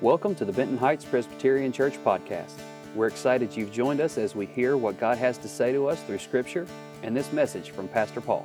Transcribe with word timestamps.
Welcome 0.00 0.34
to 0.34 0.44
the 0.44 0.52
Benton 0.52 0.76
Heights 0.76 1.04
Presbyterian 1.04 1.70
Church 1.70 1.94
podcast. 2.04 2.54
We're 2.96 3.06
excited 3.06 3.56
you've 3.56 3.70
joined 3.70 4.00
us 4.00 4.18
as 4.18 4.34
we 4.34 4.44
hear 4.44 4.76
what 4.76 4.98
God 4.98 5.18
has 5.18 5.38
to 5.38 5.48
say 5.48 5.72
to 5.72 5.86
us 5.88 6.02
through 6.02 6.18
Scripture 6.18 6.66
and 7.04 7.16
this 7.16 7.32
message 7.32 7.70
from 7.70 7.86
Pastor 7.86 8.20
Paul. 8.20 8.44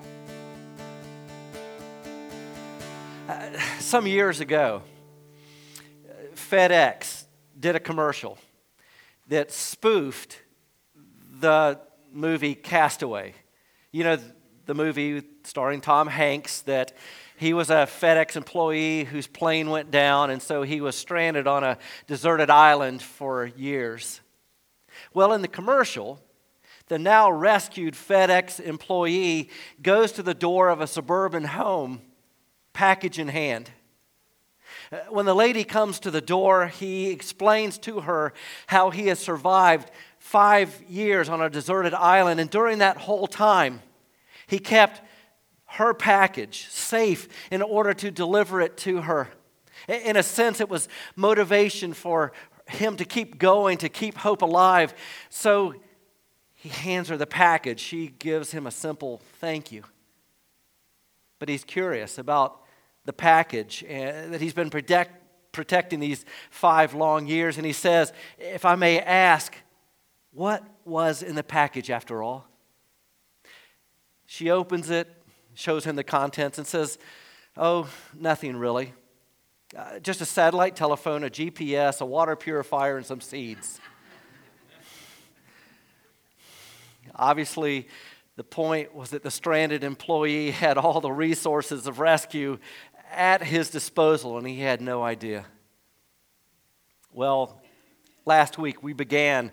Uh, 3.27 3.49
some 3.79 4.05
years 4.05 4.39
ago, 4.41 4.83
FedEx 6.35 7.25
did 7.59 7.75
a 7.75 7.79
commercial 7.79 8.37
that 9.27 9.51
spoofed 9.51 10.39
the 11.39 11.79
movie 12.13 12.53
Castaway. 12.53 13.33
You 13.91 14.03
know, 14.03 14.19
the 14.67 14.75
movie 14.75 15.23
starring 15.45 15.81
Tom 15.81 16.07
Hanks 16.07 16.61
that 16.61 16.93
he 17.39 17.53
was 17.53 17.69
a 17.69 17.87
FedEx 17.87 18.35
employee 18.35 19.05
whose 19.05 19.25
plane 19.25 19.69
went 19.69 19.91
down, 19.91 20.29
and 20.29 20.41
so 20.41 20.63
he 20.63 20.81
was 20.81 20.97
stranded 20.97 21.47
on 21.47 21.63
a 21.63 21.77
deserted 22.05 22.49
island 22.49 23.01
for 23.01 23.45
years. 23.45 24.19
Well, 25.13 25.31
in 25.31 25.41
the 25.41 25.47
commercial, 25.47 26.19
the 26.89 26.99
now 26.99 27.31
rescued 27.31 27.93
FedEx 27.93 28.59
employee 28.59 29.49
goes 29.81 30.11
to 30.13 30.21
the 30.21 30.33
door 30.33 30.67
of 30.67 30.81
a 30.81 30.87
suburban 30.87 31.45
home, 31.45 32.01
package 32.73 33.17
in 33.17 33.29
hand. 33.29 33.71
Uh, 34.91 34.97
when 35.09 35.25
the 35.25 35.33
lady 35.33 35.63
comes 35.63 35.97
to 36.01 36.11
the 36.11 36.19
door, 36.19 36.67
he 36.67 37.09
explains 37.09 37.77
to 37.77 38.01
her 38.01 38.33
how 38.67 38.89
he 38.89 39.07
has 39.07 39.17
survived 39.17 39.89
five 40.17 40.83
years 40.89 41.29
on 41.29 41.39
a 41.39 41.49
deserted 41.49 41.93
island, 41.93 42.41
and 42.41 42.49
during 42.49 42.79
that 42.79 42.97
whole 42.97 43.27
time, 43.27 43.81
he 44.45 44.59
kept 44.59 45.01
her 45.71 45.93
package 45.93 46.67
safe 46.69 47.27
in 47.51 47.61
order 47.61 47.93
to 47.93 48.11
deliver 48.11 48.59
it 48.61 48.75
to 48.77 49.01
her. 49.01 49.29
In 49.87 50.17
a 50.17 50.23
sense, 50.23 50.59
it 50.59 50.69
was 50.69 50.87
motivation 51.15 51.93
for 51.93 52.33
him 52.67 52.97
to 52.97 53.05
keep 53.05 53.37
going, 53.37 53.77
to 53.79 53.89
keep 53.89 54.17
hope 54.17 54.41
alive. 54.41 54.93
So 55.29 55.75
he 56.53 56.69
hands 56.69 57.09
her 57.09 57.17
the 57.17 57.27
package. 57.27 57.79
She 57.79 58.07
gives 58.07 58.51
him 58.51 58.67
a 58.67 58.71
simple 58.71 59.21
thank 59.39 59.71
you. 59.71 59.83
But 61.37 61.49
he's 61.49 61.63
curious 61.63 62.17
about 62.17 62.61
the 63.05 63.13
package 63.13 63.83
uh, 63.85 64.29
that 64.29 64.41
he's 64.41 64.53
been 64.53 64.69
protect, 64.69 65.51
protecting 65.51 65.99
these 65.99 66.25
five 66.49 66.93
long 66.93 67.27
years. 67.27 67.57
And 67.57 67.65
he 67.65 67.73
says, 67.73 68.11
If 68.37 68.65
I 68.65 68.75
may 68.75 68.99
ask, 68.99 69.55
what 70.31 70.63
was 70.83 71.23
in 71.23 71.35
the 71.35 71.43
package 71.43 71.89
after 71.89 72.21
all? 72.21 72.47
She 74.25 74.51
opens 74.51 74.89
it, 74.89 75.07
shows 75.59 75.83
him 75.83 75.95
the 75.95 76.03
contents, 76.03 76.57
and 76.57 76.65
says, 76.65 76.97
Oh, 77.57 77.89
nothing 78.17 78.55
really. 78.55 78.93
Uh, 79.75 79.99
just 79.99 80.21
a 80.21 80.25
satellite 80.25 80.75
telephone, 80.75 81.23
a 81.23 81.29
GPS, 81.29 81.99
a 82.01 82.05
water 82.05 82.35
purifier, 82.35 82.97
and 82.97 83.05
some 83.05 83.19
seeds. 83.19 83.79
Obviously, 87.15 87.87
the 88.37 88.43
point 88.43 88.95
was 88.95 89.09
that 89.09 89.21
the 89.21 89.31
stranded 89.31 89.83
employee 89.83 90.51
had 90.65 90.77
all 90.77 91.01
the 91.01 91.11
resources 91.11 91.85
of 91.87 91.99
rescue 91.99 92.57
at 93.11 93.43
his 93.43 93.69
disposal, 93.69 94.37
and 94.37 94.47
he 94.47 94.59
had 94.59 94.79
no 94.79 95.03
idea. 95.03 95.45
Well, 97.11 97.61
last 98.25 98.57
week 98.57 98.81
we 98.81 98.93
began 98.93 99.51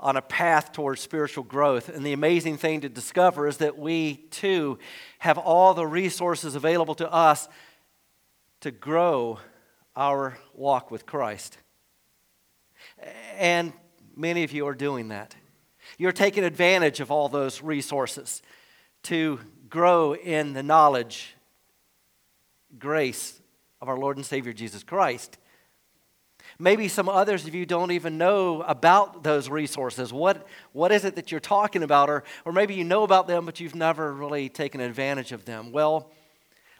on 0.00 0.16
a 0.16 0.22
path 0.22 0.72
towards 0.72 1.00
spiritual 1.00 1.44
growth. 1.44 1.88
And 1.88 2.04
the 2.04 2.12
amazing 2.12 2.56
thing 2.56 2.80
to 2.80 2.88
discover 2.88 3.46
is 3.46 3.58
that 3.58 3.78
we 3.78 4.16
too 4.30 4.78
have 5.18 5.38
all 5.38 5.74
the 5.74 5.86
resources 5.86 6.54
available 6.54 6.94
to 6.96 7.12
us 7.12 7.48
to 8.60 8.70
grow 8.70 9.38
our 9.94 10.38
walk 10.54 10.90
with 10.90 11.06
Christ. 11.06 11.58
And 13.36 13.72
many 14.16 14.42
of 14.42 14.52
you 14.52 14.66
are 14.66 14.74
doing 14.74 15.08
that. 15.08 15.34
You're 15.98 16.12
taking 16.12 16.44
advantage 16.44 17.00
of 17.00 17.10
all 17.10 17.28
those 17.28 17.62
resources 17.62 18.42
to 19.04 19.40
grow 19.68 20.14
in 20.14 20.52
the 20.52 20.62
knowledge, 20.62 21.34
grace 22.78 23.40
of 23.80 23.88
our 23.88 23.96
Lord 23.96 24.16
and 24.16 24.26
Savior 24.26 24.52
Jesus 24.52 24.82
Christ. 24.82 25.38
Maybe 26.60 26.88
some 26.88 27.08
others 27.08 27.46
of 27.46 27.54
you 27.54 27.64
don't 27.64 27.90
even 27.90 28.18
know 28.18 28.60
about 28.60 29.22
those 29.22 29.48
resources. 29.48 30.12
What, 30.12 30.46
what 30.72 30.92
is 30.92 31.06
it 31.06 31.16
that 31.16 31.30
you're 31.30 31.40
talking 31.40 31.82
about? 31.82 32.10
Or, 32.10 32.22
or 32.44 32.52
maybe 32.52 32.74
you 32.74 32.84
know 32.84 33.02
about 33.02 33.26
them, 33.26 33.46
but 33.46 33.60
you've 33.60 33.74
never 33.74 34.12
really 34.12 34.50
taken 34.50 34.82
advantage 34.82 35.32
of 35.32 35.46
them. 35.46 35.72
Well, 35.72 36.10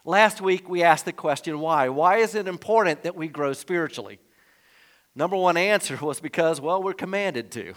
last 0.05 0.43
week 0.43 0.69
we 0.69 0.83
asked 0.83 1.07
the 1.07 1.15
question 1.15 1.61
why? 1.61 1.89
Why 1.89 2.19
is 2.19 2.35
it 2.35 2.47
important 2.47 3.05
that 3.05 3.17
we 3.17 3.27
grow 3.27 3.55
spiritually? 3.55 4.19
Number 5.15 5.37
one 5.37 5.57
answer 5.57 5.97
was 5.97 6.21
because, 6.21 6.61
well, 6.61 6.83
we're 6.83 6.93
commanded 6.93 7.51
to. 7.53 7.73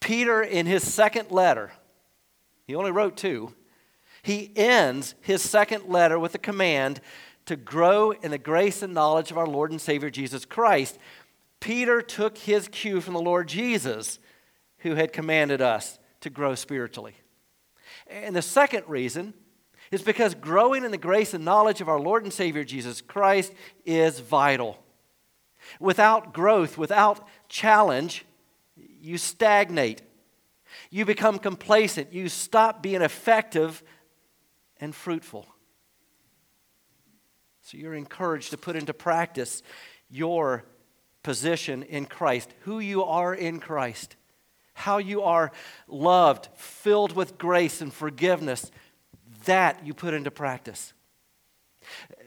Peter, 0.00 0.42
in 0.42 0.66
his 0.66 0.86
second 0.86 1.30
letter, 1.30 1.72
he 2.66 2.74
only 2.74 2.90
wrote 2.90 3.16
two, 3.16 3.54
he 4.20 4.52
ends 4.54 5.14
his 5.22 5.40
second 5.40 5.86
letter 5.88 6.18
with 6.18 6.34
a 6.34 6.38
command 6.38 7.00
to 7.48 7.56
grow 7.56 8.10
in 8.10 8.30
the 8.30 8.38
grace 8.38 8.82
and 8.82 8.92
knowledge 8.92 9.30
of 9.30 9.38
our 9.38 9.46
Lord 9.46 9.70
and 9.70 9.80
Savior 9.80 10.10
Jesus 10.10 10.44
Christ. 10.44 10.98
Peter 11.60 12.02
took 12.02 12.36
his 12.36 12.68
cue 12.68 13.00
from 13.00 13.14
the 13.14 13.22
Lord 13.22 13.48
Jesus, 13.48 14.18
who 14.80 14.94
had 14.94 15.14
commanded 15.14 15.62
us 15.62 15.98
to 16.20 16.28
grow 16.28 16.54
spiritually. 16.54 17.14
And 18.06 18.36
the 18.36 18.42
second 18.42 18.84
reason 18.86 19.32
is 19.90 20.02
because 20.02 20.34
growing 20.34 20.84
in 20.84 20.90
the 20.90 20.98
grace 20.98 21.32
and 21.32 21.42
knowledge 21.42 21.80
of 21.80 21.88
our 21.88 21.98
Lord 21.98 22.22
and 22.22 22.32
Savior 22.32 22.64
Jesus 22.64 23.00
Christ 23.00 23.52
is 23.86 24.20
vital. 24.20 24.78
Without 25.80 26.34
growth, 26.34 26.76
without 26.76 27.26
challenge, 27.48 28.26
you 29.00 29.16
stagnate. 29.16 30.02
You 30.90 31.06
become 31.06 31.38
complacent. 31.38 32.12
You 32.12 32.28
stop 32.28 32.82
being 32.82 33.00
effective 33.00 33.82
and 34.80 34.94
fruitful. 34.94 35.46
So 37.68 37.76
you're 37.76 37.92
encouraged 37.92 38.52
to 38.52 38.56
put 38.56 38.76
into 38.76 38.94
practice 38.94 39.62
your 40.08 40.64
position 41.22 41.82
in 41.82 42.06
Christ, 42.06 42.48
who 42.60 42.78
you 42.78 43.04
are 43.04 43.34
in 43.34 43.60
Christ, 43.60 44.16
how 44.72 44.96
you 44.96 45.20
are 45.20 45.52
loved, 45.86 46.48
filled 46.54 47.12
with 47.14 47.36
grace 47.36 47.82
and 47.82 47.92
forgiveness. 47.92 48.70
That 49.44 49.84
you 49.84 49.92
put 49.92 50.14
into 50.14 50.30
practice. 50.30 50.94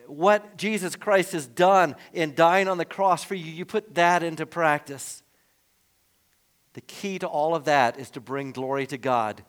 What 0.05 0.57
Jesus 0.57 0.95
Christ 0.95 1.31
has 1.31 1.47
done 1.47 1.95
in 2.13 2.35
dying 2.35 2.67
on 2.67 2.77
the 2.77 2.85
cross 2.85 3.23
for 3.23 3.33
you, 3.33 3.51
you 3.51 3.65
put 3.65 3.95
that 3.95 4.21
into 4.21 4.45
practice. 4.45 5.23
The 6.73 6.81
key 6.81 7.17
to 7.17 7.27
all 7.27 7.55
of 7.55 7.65
that 7.65 7.97
is 7.97 8.11
to 8.11 8.21
bring 8.21 8.51
glory 8.51 8.85
to 8.85 8.97
God. 8.99 9.43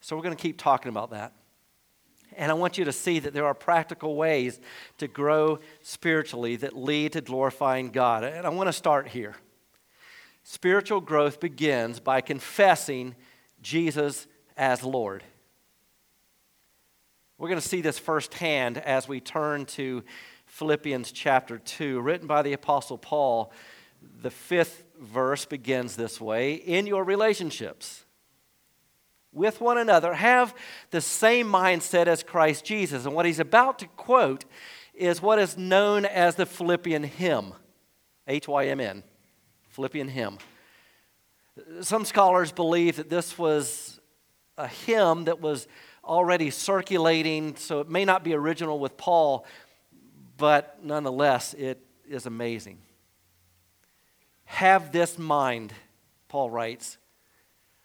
So 0.00 0.14
we're 0.14 0.22
going 0.22 0.36
to 0.36 0.40
keep 0.40 0.58
talking 0.58 0.90
about 0.90 1.10
that. 1.10 1.32
And 2.40 2.50
I 2.50 2.54
want 2.54 2.78
you 2.78 2.86
to 2.86 2.92
see 2.92 3.18
that 3.18 3.34
there 3.34 3.44
are 3.44 3.52
practical 3.52 4.16
ways 4.16 4.60
to 4.96 5.06
grow 5.06 5.58
spiritually 5.82 6.56
that 6.56 6.74
lead 6.74 7.12
to 7.12 7.20
glorifying 7.20 7.90
God. 7.90 8.24
And 8.24 8.46
I 8.46 8.48
want 8.48 8.68
to 8.68 8.72
start 8.72 9.08
here. 9.08 9.36
Spiritual 10.42 11.02
growth 11.02 11.38
begins 11.38 12.00
by 12.00 12.22
confessing 12.22 13.14
Jesus 13.60 14.26
as 14.56 14.82
Lord. 14.82 15.22
We're 17.36 17.48
going 17.48 17.60
to 17.60 17.68
see 17.68 17.82
this 17.82 17.98
firsthand 17.98 18.78
as 18.78 19.06
we 19.06 19.20
turn 19.20 19.66
to 19.66 20.02
Philippians 20.46 21.12
chapter 21.12 21.58
2, 21.58 22.00
written 22.00 22.26
by 22.26 22.40
the 22.40 22.54
Apostle 22.54 22.96
Paul. 22.96 23.52
The 24.22 24.30
fifth 24.30 24.84
verse 24.98 25.44
begins 25.44 25.94
this 25.94 26.18
way 26.18 26.54
In 26.54 26.86
your 26.86 27.04
relationships, 27.04 28.06
with 29.32 29.60
one 29.60 29.78
another, 29.78 30.14
have 30.14 30.54
the 30.90 31.00
same 31.00 31.46
mindset 31.46 32.06
as 32.06 32.22
Christ 32.22 32.64
Jesus. 32.64 33.04
And 33.06 33.14
what 33.14 33.26
he's 33.26 33.38
about 33.38 33.78
to 33.80 33.86
quote 33.86 34.44
is 34.94 35.22
what 35.22 35.38
is 35.38 35.56
known 35.56 36.04
as 36.04 36.34
the 36.34 36.46
Philippian 36.46 37.04
hymn 37.04 37.54
H 38.26 38.46
Y 38.48 38.66
M 38.66 38.80
N, 38.80 39.02
Philippian 39.68 40.08
hymn. 40.08 40.38
Some 41.80 42.04
scholars 42.04 42.52
believe 42.52 42.96
that 42.96 43.10
this 43.10 43.36
was 43.38 44.00
a 44.56 44.66
hymn 44.66 45.24
that 45.24 45.40
was 45.40 45.66
already 46.04 46.50
circulating, 46.50 47.56
so 47.56 47.80
it 47.80 47.88
may 47.88 48.04
not 48.04 48.24
be 48.24 48.34
original 48.34 48.78
with 48.78 48.96
Paul, 48.96 49.44
but 50.36 50.78
nonetheless, 50.82 51.54
it 51.54 51.84
is 52.08 52.26
amazing. 52.26 52.78
Have 54.44 54.92
this 54.92 55.18
mind, 55.18 55.72
Paul 56.28 56.50
writes, 56.50 56.98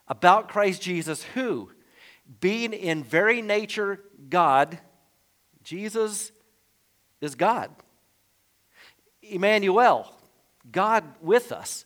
about 0.07 0.49
Christ 0.49 0.81
Jesus, 0.81 1.23
who, 1.33 1.71
being 2.39 2.73
in 2.73 3.03
very 3.03 3.41
nature 3.41 4.01
God, 4.29 4.79
Jesus 5.63 6.31
is 7.21 7.35
God. 7.35 7.71
Emmanuel, 9.21 10.11
God 10.71 11.03
with 11.21 11.51
us, 11.51 11.85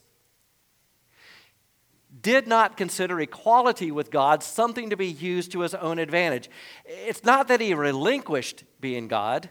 did 2.22 2.46
not 2.46 2.76
consider 2.76 3.20
equality 3.20 3.90
with 3.90 4.10
God 4.10 4.42
something 4.42 4.90
to 4.90 4.96
be 4.96 5.06
used 5.06 5.52
to 5.52 5.60
his 5.60 5.74
own 5.74 5.98
advantage. 5.98 6.50
It's 6.84 7.24
not 7.24 7.48
that 7.48 7.60
he 7.60 7.72
relinquished 7.72 8.64
being 8.80 9.08
God, 9.08 9.48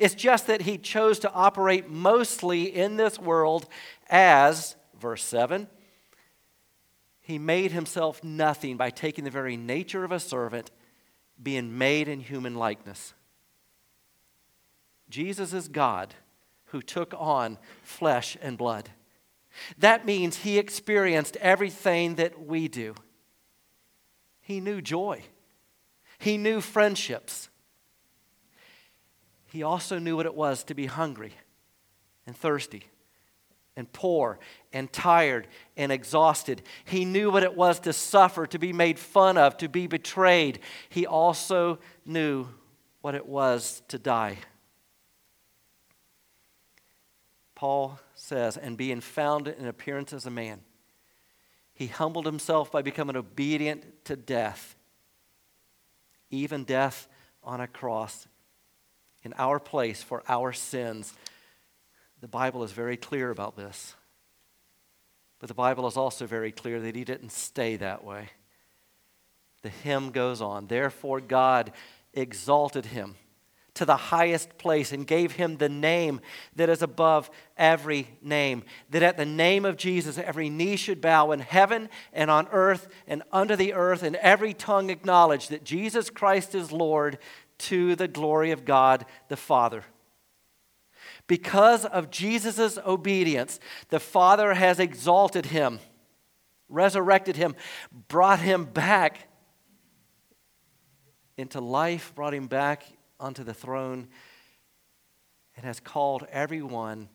It's 0.00 0.14
just 0.14 0.46
that 0.46 0.62
he 0.62 0.78
chose 0.78 1.18
to 1.20 1.30
operate 1.30 1.90
mostly 1.90 2.74
in 2.74 2.96
this 2.96 3.18
world 3.18 3.68
as, 4.08 4.74
verse 4.98 5.22
7, 5.22 5.68
he 7.30 7.38
made 7.38 7.70
himself 7.70 8.22
nothing 8.24 8.76
by 8.76 8.90
taking 8.90 9.22
the 9.24 9.30
very 9.30 9.56
nature 9.56 10.04
of 10.04 10.10
a 10.10 10.18
servant, 10.18 10.70
being 11.40 11.78
made 11.78 12.08
in 12.08 12.18
human 12.18 12.56
likeness. 12.56 13.14
Jesus 15.08 15.52
is 15.52 15.68
God 15.68 16.12
who 16.66 16.82
took 16.82 17.14
on 17.16 17.56
flesh 17.84 18.36
and 18.42 18.58
blood. 18.58 18.90
That 19.78 20.04
means 20.04 20.38
he 20.38 20.58
experienced 20.58 21.36
everything 21.36 22.16
that 22.16 22.46
we 22.46 22.66
do. 22.66 22.94
He 24.40 24.60
knew 24.60 24.82
joy, 24.82 25.22
he 26.18 26.36
knew 26.36 26.60
friendships. 26.60 27.48
He 29.46 29.62
also 29.62 29.98
knew 29.98 30.16
what 30.16 30.26
it 30.26 30.34
was 30.34 30.62
to 30.64 30.74
be 30.74 30.86
hungry 30.86 31.34
and 32.26 32.36
thirsty 32.36 32.89
and 33.76 33.92
poor 33.92 34.38
and 34.72 34.92
tired 34.92 35.46
and 35.76 35.90
exhausted. 35.90 36.62
He 36.84 37.04
knew 37.04 37.30
what 37.30 37.42
it 37.42 37.56
was 37.56 37.80
to 37.80 37.92
suffer, 37.92 38.46
to 38.46 38.58
be 38.58 38.72
made 38.72 38.98
fun 38.98 39.38
of, 39.38 39.56
to 39.58 39.68
be 39.68 39.86
betrayed. 39.86 40.60
He 40.88 41.06
also 41.06 41.78
knew 42.04 42.46
what 43.00 43.14
it 43.14 43.26
was 43.26 43.82
to 43.88 43.98
die. 43.98 44.38
Paul 47.54 47.98
says, 48.14 48.56
and 48.56 48.76
being 48.76 49.00
found 49.00 49.46
in 49.46 49.66
appearance 49.66 50.12
as 50.12 50.24
a 50.24 50.30
man, 50.30 50.60
he 51.74 51.86
humbled 51.86 52.26
himself 52.26 52.70
by 52.70 52.82
becoming 52.82 53.16
obedient 53.16 54.04
to 54.04 54.16
death, 54.16 54.76
even 56.30 56.64
death 56.64 57.08
on 57.42 57.60
a 57.60 57.66
cross 57.66 58.26
in 59.22 59.34
our 59.36 59.58
place 59.58 60.02
for 60.02 60.22
our 60.28 60.52
sins. 60.52 61.14
The 62.20 62.28
Bible 62.28 62.62
is 62.64 62.72
very 62.72 62.96
clear 62.96 63.30
about 63.30 63.56
this. 63.56 63.94
But 65.38 65.48
the 65.48 65.54
Bible 65.54 65.86
is 65.86 65.96
also 65.96 66.26
very 66.26 66.52
clear 66.52 66.80
that 66.80 66.94
he 66.94 67.04
didn't 67.04 67.32
stay 67.32 67.76
that 67.76 68.04
way. 68.04 68.28
The 69.62 69.70
hymn 69.70 70.10
goes 70.10 70.42
on. 70.42 70.66
Therefore, 70.66 71.20
God 71.20 71.72
exalted 72.12 72.86
him 72.86 73.16
to 73.74 73.84
the 73.86 73.96
highest 73.96 74.58
place 74.58 74.92
and 74.92 75.06
gave 75.06 75.32
him 75.32 75.56
the 75.56 75.68
name 75.68 76.20
that 76.56 76.68
is 76.68 76.82
above 76.82 77.30
every 77.56 78.08
name. 78.20 78.64
That 78.90 79.02
at 79.02 79.16
the 79.16 79.24
name 79.24 79.64
of 79.64 79.78
Jesus, 79.78 80.18
every 80.18 80.50
knee 80.50 80.76
should 80.76 81.00
bow 81.00 81.30
in 81.32 81.40
heaven 81.40 81.88
and 82.12 82.30
on 82.30 82.48
earth 82.52 82.88
and 83.06 83.22
under 83.32 83.56
the 83.56 83.72
earth, 83.72 84.02
and 84.02 84.16
every 84.16 84.52
tongue 84.52 84.90
acknowledge 84.90 85.48
that 85.48 85.64
Jesus 85.64 86.10
Christ 86.10 86.54
is 86.54 86.72
Lord 86.72 87.18
to 87.58 87.96
the 87.96 88.08
glory 88.08 88.50
of 88.50 88.66
God 88.66 89.06
the 89.28 89.36
Father. 89.36 89.84
Because 91.30 91.84
of 91.84 92.10
Jesus' 92.10 92.76
obedience, 92.84 93.60
the 93.88 94.00
Father 94.00 94.52
has 94.52 94.80
exalted 94.80 95.46
him, 95.46 95.78
resurrected 96.68 97.36
him, 97.36 97.54
brought 98.08 98.40
him 98.40 98.64
back 98.64 99.28
into 101.36 101.60
life, 101.60 102.12
brought 102.16 102.34
him 102.34 102.48
back 102.48 102.82
onto 103.20 103.44
the 103.44 103.54
throne, 103.54 104.08
and 105.54 105.64
has 105.64 105.78
called 105.78 106.26
everyone 106.32 107.08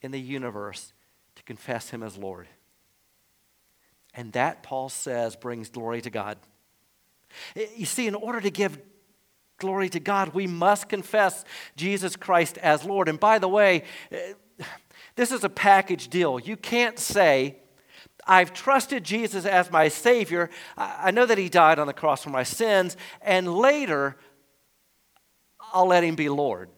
in 0.00 0.12
the 0.12 0.20
universe 0.20 0.92
to 1.34 1.42
confess 1.42 1.90
him 1.90 2.04
as 2.04 2.16
Lord. 2.16 2.46
And 4.14 4.32
that, 4.34 4.62
Paul 4.62 4.90
says, 4.90 5.34
brings 5.34 5.70
glory 5.70 6.02
to 6.02 6.10
God. 6.10 6.38
You 7.76 7.86
see, 7.86 8.06
in 8.06 8.14
order 8.14 8.40
to 8.40 8.50
give 8.52 8.78
glory 9.60 9.88
to 9.90 10.00
God, 10.00 10.34
we 10.34 10.46
must 10.46 10.88
confess 10.88 11.44
Jesus 11.76 12.16
Christ 12.16 12.58
as 12.58 12.84
Lord. 12.84 13.08
And 13.08 13.20
by 13.20 13.38
the 13.38 13.48
way, 13.48 13.84
eh, 14.10 14.32
this 15.14 15.30
is 15.30 15.44
a 15.44 15.48
package 15.48 16.08
deal. 16.08 16.40
You 16.40 16.56
can't 16.56 16.98
say, 16.98 17.56
I've 18.26 18.52
trusted 18.52 19.04
Jesus 19.04 19.44
as 19.44 19.70
my 19.70 19.88
Savior. 19.88 20.50
I 20.76 21.10
know 21.10 21.26
that 21.26 21.38
He 21.38 21.48
died 21.48 21.78
on 21.78 21.86
the 21.86 21.92
cross 21.92 22.22
for 22.24 22.30
my 22.30 22.42
sins, 22.42 22.96
and 23.22 23.54
later 23.54 24.16
I'll 25.72 25.86
let 25.86 26.04
Him 26.04 26.16
be 26.16 26.28
Lord, 26.28 26.70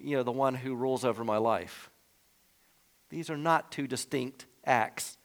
you 0.00 0.16
know, 0.16 0.22
the 0.22 0.32
one 0.32 0.54
who 0.54 0.74
rules 0.74 1.04
over 1.04 1.24
my 1.24 1.38
life. 1.38 1.90
These 3.10 3.30
are 3.30 3.36
not 3.36 3.70
two 3.70 3.86
distinct 3.86 4.46
acts. 4.64 5.16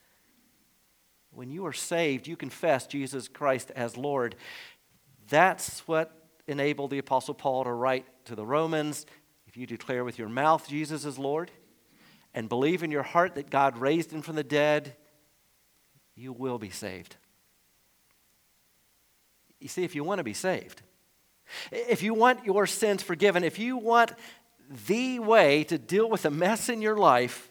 When 1.32 1.50
you 1.50 1.66
are 1.66 1.74
saved, 1.74 2.28
you 2.28 2.36
confess 2.36 2.86
Jesus 2.86 3.28
Christ 3.28 3.72
as 3.76 3.98
Lord. 3.98 4.36
That's 5.30 5.88
what 5.88 6.21
enabled 6.52 6.92
the 6.92 7.00
Apostle 7.00 7.34
Paul 7.34 7.64
to 7.64 7.72
write 7.72 8.06
to 8.26 8.36
the 8.36 8.46
Romans 8.46 9.06
if 9.48 9.58
you 9.58 9.66
declare 9.66 10.06
with 10.06 10.18
your 10.18 10.30
mouth 10.30 10.68
Jesus 10.68 11.04
is 11.04 11.20
Lord 11.20 11.52
and 12.34 12.48
believe 12.48 12.84
in 12.84 12.92
your 12.92 13.04
heart 13.04 13.36
that 13.36 13.50
God 13.50 13.78
raised 13.78 14.12
him 14.12 14.22
from 14.22 14.36
the 14.36 14.44
dead, 14.44 14.96
you 16.16 16.32
will 16.32 16.58
be 16.58 16.70
saved. 16.70 17.18
You 19.60 19.68
see, 19.68 19.84
if 19.84 19.94
you 19.94 20.04
want 20.04 20.20
to 20.20 20.24
be 20.24 20.34
saved, 20.34 20.82
if 21.72 22.02
you 22.02 22.14
want 22.14 22.46
your 22.46 22.66
sins 22.66 23.04
forgiven, 23.04 23.44
if 23.44 23.60
you 23.60 23.76
want 23.78 24.14
the 24.88 25.20
way 25.20 25.66
to 25.66 25.78
deal 25.78 26.10
with 26.10 26.22
the 26.22 26.32
mess 26.32 26.70
in 26.70 26.82
your 26.82 26.98
life, 26.98 27.50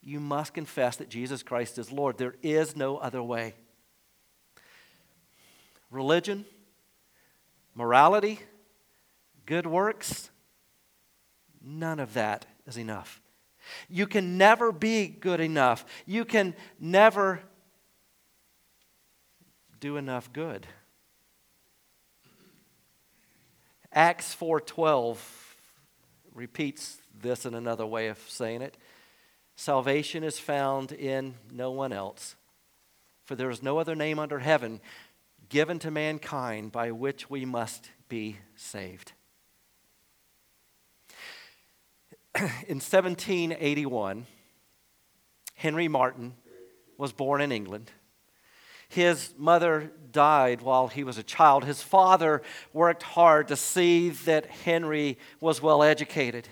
you 0.00 0.18
must 0.18 0.54
confess 0.54 0.96
that 0.96 1.10
Jesus 1.10 1.42
Christ 1.42 1.78
is 1.78 1.92
Lord. 1.92 2.16
There 2.16 2.36
is 2.42 2.74
no 2.74 2.96
other 2.96 3.22
way. 3.22 3.54
Religion, 5.90 6.46
morality, 7.76 8.40
good 9.44 9.66
works, 9.66 10.30
none 11.62 12.00
of 12.00 12.14
that 12.14 12.46
is 12.66 12.76
enough. 12.76 13.20
You 13.88 14.06
can 14.06 14.38
never 14.38 14.72
be 14.72 15.06
good 15.06 15.40
enough. 15.40 15.84
You 16.06 16.24
can 16.24 16.54
never 16.80 17.40
do 19.78 19.96
enough 19.96 20.32
good. 20.32 20.66
Acts 23.92 24.34
4:12 24.34 25.18
repeats 26.34 26.98
this 27.14 27.46
in 27.46 27.54
another 27.54 27.86
way 27.86 28.08
of 28.08 28.18
saying 28.28 28.62
it. 28.62 28.76
Salvation 29.56 30.22
is 30.22 30.38
found 30.38 30.92
in 30.92 31.34
no 31.50 31.70
one 31.70 31.92
else, 31.92 32.36
for 33.24 33.34
there 33.34 33.50
is 33.50 33.62
no 33.62 33.78
other 33.78 33.94
name 33.94 34.18
under 34.18 34.38
heaven 34.38 34.80
given 35.48 35.78
to 35.80 35.90
mankind 35.90 36.72
by 36.72 36.90
which 36.90 37.30
we 37.30 37.44
must 37.44 37.90
be 38.08 38.38
saved. 38.54 39.12
in 42.36 42.80
1781, 42.80 44.26
Henry 45.54 45.88
Martyn 45.88 46.34
was 46.98 47.12
born 47.12 47.40
in 47.40 47.52
England. 47.52 47.90
His 48.88 49.34
mother 49.36 49.90
died 50.12 50.62
while 50.62 50.88
he 50.88 51.02
was 51.02 51.18
a 51.18 51.22
child. 51.22 51.64
His 51.64 51.82
father 51.82 52.42
worked 52.72 53.02
hard 53.02 53.48
to 53.48 53.56
see 53.56 54.10
that 54.10 54.46
Henry 54.46 55.18
was 55.40 55.60
well 55.60 55.82
educated. 55.82 56.48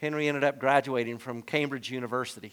Henry 0.00 0.28
ended 0.28 0.44
up 0.44 0.58
graduating 0.58 1.18
from 1.18 1.42
Cambridge 1.42 1.90
University. 1.90 2.52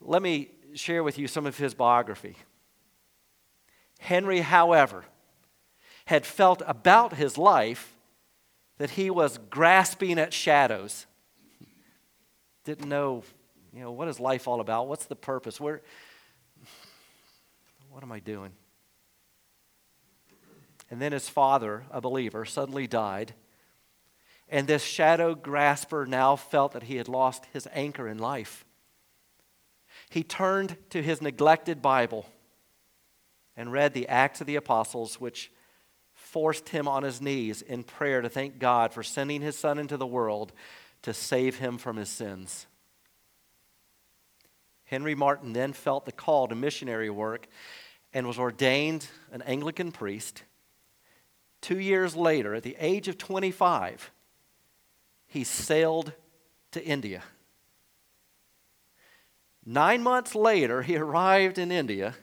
Let 0.00 0.22
me 0.22 0.50
share 0.74 1.02
with 1.02 1.18
you 1.18 1.26
some 1.26 1.46
of 1.46 1.56
his 1.58 1.74
biography. 1.74 2.36
Henry, 3.98 4.40
however, 4.40 5.04
had 6.06 6.24
felt 6.24 6.62
about 6.66 7.14
his 7.14 7.36
life 7.36 7.96
that 8.78 8.90
he 8.90 9.10
was 9.10 9.38
grasping 9.50 10.18
at 10.18 10.32
shadows. 10.32 11.06
Didn't 12.64 12.88
know, 12.88 13.24
you 13.72 13.80
know, 13.80 13.92
what 13.92 14.08
is 14.08 14.20
life 14.20 14.46
all 14.46 14.60
about? 14.60 14.88
What's 14.88 15.06
the 15.06 15.16
purpose? 15.16 15.60
Where 15.60 15.82
what 17.90 18.02
am 18.02 18.12
I 18.12 18.20
doing? 18.20 18.52
And 20.90 21.00
then 21.00 21.12
his 21.12 21.28
father, 21.28 21.84
a 21.90 22.00
believer, 22.00 22.44
suddenly 22.44 22.86
died. 22.86 23.34
And 24.48 24.66
this 24.66 24.84
shadow 24.84 25.34
grasper 25.34 26.06
now 26.06 26.36
felt 26.36 26.72
that 26.72 26.84
he 26.84 26.96
had 26.96 27.08
lost 27.08 27.46
his 27.52 27.66
anchor 27.72 28.06
in 28.06 28.18
life. 28.18 28.64
He 30.10 30.22
turned 30.22 30.76
to 30.90 31.02
his 31.02 31.22
neglected 31.22 31.80
Bible 31.80 32.26
and 33.56 33.72
read 33.72 33.94
the 33.94 34.08
Acts 34.08 34.40
of 34.40 34.46
the 34.46 34.56
Apostles, 34.56 35.20
which 35.20 35.50
forced 36.12 36.68
him 36.70 36.86
on 36.88 37.02
his 37.02 37.20
knees 37.20 37.62
in 37.62 37.82
prayer 37.82 38.20
to 38.20 38.28
thank 38.28 38.58
God 38.58 38.92
for 38.92 39.02
sending 39.02 39.42
his 39.42 39.56
son 39.56 39.78
into 39.78 39.96
the 39.96 40.06
world 40.06 40.52
to 41.02 41.14
save 41.14 41.58
him 41.58 41.78
from 41.78 41.96
his 41.96 42.08
sins. 42.08 42.66
Henry 44.84 45.14
Martyn 45.14 45.52
then 45.52 45.72
felt 45.72 46.04
the 46.04 46.12
call 46.12 46.48
to 46.48 46.54
missionary 46.54 47.10
work 47.10 47.46
and 48.12 48.26
was 48.26 48.38
ordained 48.38 49.08
an 49.32 49.42
Anglican 49.42 49.92
priest. 49.92 50.42
Two 51.60 51.78
years 51.78 52.14
later, 52.14 52.54
at 52.54 52.62
the 52.62 52.76
age 52.78 53.08
of 53.08 53.18
25, 53.18 54.10
he 55.26 55.44
sailed 55.44 56.12
to 56.70 56.84
India. 56.84 57.22
Nine 59.64 60.02
months 60.02 60.34
later, 60.34 60.82
he 60.82 60.96
arrived 60.96 61.58
in 61.58 61.72
India 61.72 62.14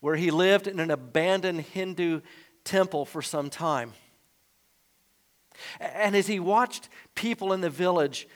where 0.00 0.16
he 0.16 0.30
lived 0.30 0.66
in 0.66 0.80
an 0.80 0.90
abandoned 0.90 1.60
Hindu 1.60 2.20
temple 2.64 3.04
for 3.04 3.22
some 3.22 3.50
time. 3.50 3.92
And 5.80 6.14
as 6.14 6.26
he 6.26 6.38
watched 6.38 6.88
people 7.14 7.52
in 7.52 7.60
the 7.60 7.70
village 7.70 8.28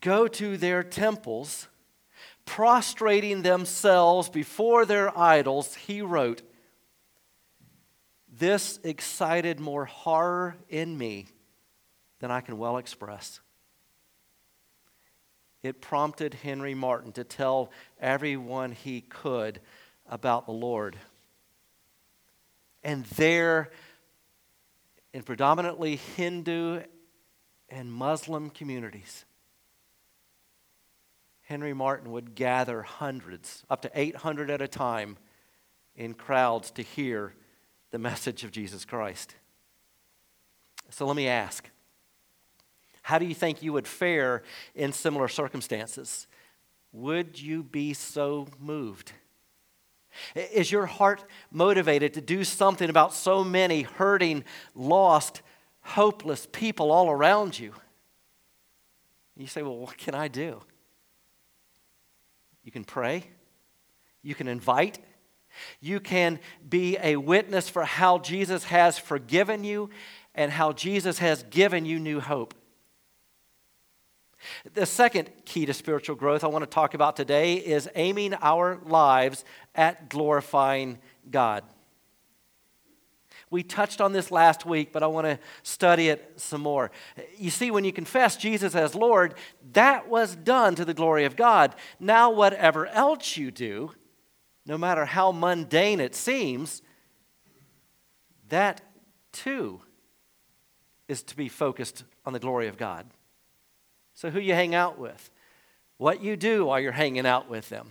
go 0.00 0.28
to 0.28 0.56
their 0.56 0.82
temples, 0.82 1.68
prostrating 2.44 3.42
themselves 3.42 4.28
before 4.28 4.84
their 4.84 5.16
idols, 5.18 5.74
he 5.74 6.02
wrote, 6.02 6.42
This 8.28 8.78
excited 8.84 9.60
more 9.60 9.86
horror 9.86 10.56
in 10.68 10.96
me 10.98 11.26
than 12.20 12.30
I 12.30 12.40
can 12.40 12.58
well 12.58 12.76
express. 12.76 13.40
It 15.62 15.80
prompted 15.80 16.34
Henry 16.34 16.74
Martyn 16.74 17.12
to 17.12 17.24
tell 17.24 17.70
everyone 17.98 18.72
he 18.72 19.00
could 19.00 19.60
about 20.08 20.46
the 20.46 20.52
Lord. 20.52 20.96
And 22.82 23.04
there, 23.06 23.70
in 25.12 25.22
predominantly 25.22 25.96
Hindu 26.16 26.82
and 27.68 27.92
Muslim 27.92 28.50
communities, 28.50 29.24
Henry 31.42 31.74
Martyn 31.74 32.10
would 32.12 32.34
gather 32.34 32.82
hundreds, 32.82 33.64
up 33.68 33.82
to 33.82 33.90
800 33.94 34.50
at 34.50 34.62
a 34.62 34.68
time, 34.68 35.16
in 35.96 36.14
crowds 36.14 36.70
to 36.72 36.82
hear 36.82 37.34
the 37.90 37.98
message 37.98 38.44
of 38.44 38.50
Jesus 38.50 38.84
Christ. 38.84 39.34
So 40.90 41.06
let 41.06 41.16
me 41.16 41.28
ask 41.28 41.70
how 43.02 43.18
do 43.18 43.26
you 43.26 43.34
think 43.34 43.62
you 43.62 43.74
would 43.74 43.86
fare 43.86 44.42
in 44.74 44.92
similar 44.92 45.28
circumstances? 45.28 46.26
Would 46.92 47.38
you 47.38 47.62
be 47.62 47.92
so 47.92 48.48
moved? 48.58 49.12
Is 50.34 50.70
your 50.70 50.86
heart 50.86 51.24
motivated 51.50 52.14
to 52.14 52.20
do 52.20 52.44
something 52.44 52.88
about 52.88 53.14
so 53.14 53.44
many 53.44 53.82
hurting, 53.82 54.44
lost, 54.74 55.42
hopeless 55.80 56.46
people 56.50 56.90
all 56.90 57.10
around 57.10 57.58
you? 57.58 57.72
You 59.36 59.46
say, 59.46 59.62
Well, 59.62 59.78
what 59.78 59.98
can 59.98 60.14
I 60.14 60.28
do? 60.28 60.62
You 62.62 62.72
can 62.72 62.84
pray, 62.84 63.24
you 64.22 64.34
can 64.34 64.48
invite, 64.48 64.98
you 65.80 66.00
can 66.00 66.40
be 66.68 66.96
a 67.00 67.16
witness 67.16 67.68
for 67.68 67.84
how 67.84 68.18
Jesus 68.18 68.64
has 68.64 68.98
forgiven 68.98 69.64
you 69.64 69.90
and 70.34 70.50
how 70.50 70.72
Jesus 70.72 71.18
has 71.18 71.42
given 71.44 71.84
you 71.84 71.98
new 71.98 72.20
hope. 72.20 72.54
The 74.74 74.86
second 74.86 75.30
key 75.44 75.66
to 75.66 75.74
spiritual 75.74 76.16
growth 76.16 76.44
I 76.44 76.48
want 76.48 76.62
to 76.62 76.70
talk 76.70 76.94
about 76.94 77.16
today 77.16 77.54
is 77.54 77.88
aiming 77.94 78.34
our 78.34 78.80
lives 78.84 79.44
at 79.74 80.08
glorifying 80.08 80.98
God. 81.30 81.64
We 83.50 83.62
touched 83.62 84.00
on 84.00 84.12
this 84.12 84.30
last 84.30 84.66
week, 84.66 84.92
but 84.92 85.02
I 85.02 85.06
want 85.06 85.26
to 85.26 85.38
study 85.62 86.08
it 86.08 86.32
some 86.36 86.60
more. 86.60 86.90
You 87.36 87.50
see, 87.50 87.70
when 87.70 87.84
you 87.84 87.92
confess 87.92 88.36
Jesus 88.36 88.74
as 88.74 88.94
Lord, 88.94 89.34
that 89.72 90.08
was 90.08 90.34
done 90.34 90.74
to 90.74 90.84
the 90.84 90.94
glory 90.94 91.24
of 91.24 91.36
God. 91.36 91.74
Now, 92.00 92.30
whatever 92.30 92.86
else 92.88 93.36
you 93.36 93.50
do, 93.50 93.92
no 94.66 94.76
matter 94.76 95.04
how 95.04 95.30
mundane 95.30 96.00
it 96.00 96.14
seems, 96.16 96.82
that 98.48 98.80
too 99.30 99.82
is 101.06 101.22
to 101.22 101.36
be 101.36 101.48
focused 101.48 102.04
on 102.26 102.32
the 102.32 102.40
glory 102.40 102.66
of 102.66 102.76
God. 102.76 103.06
So, 104.14 104.30
who 104.30 104.38
you 104.38 104.54
hang 104.54 104.74
out 104.74 104.98
with, 104.98 105.30
what 105.98 106.22
you 106.22 106.36
do 106.36 106.66
while 106.66 106.80
you're 106.80 106.92
hanging 106.92 107.26
out 107.26 107.50
with 107.50 107.68
them, 107.68 107.90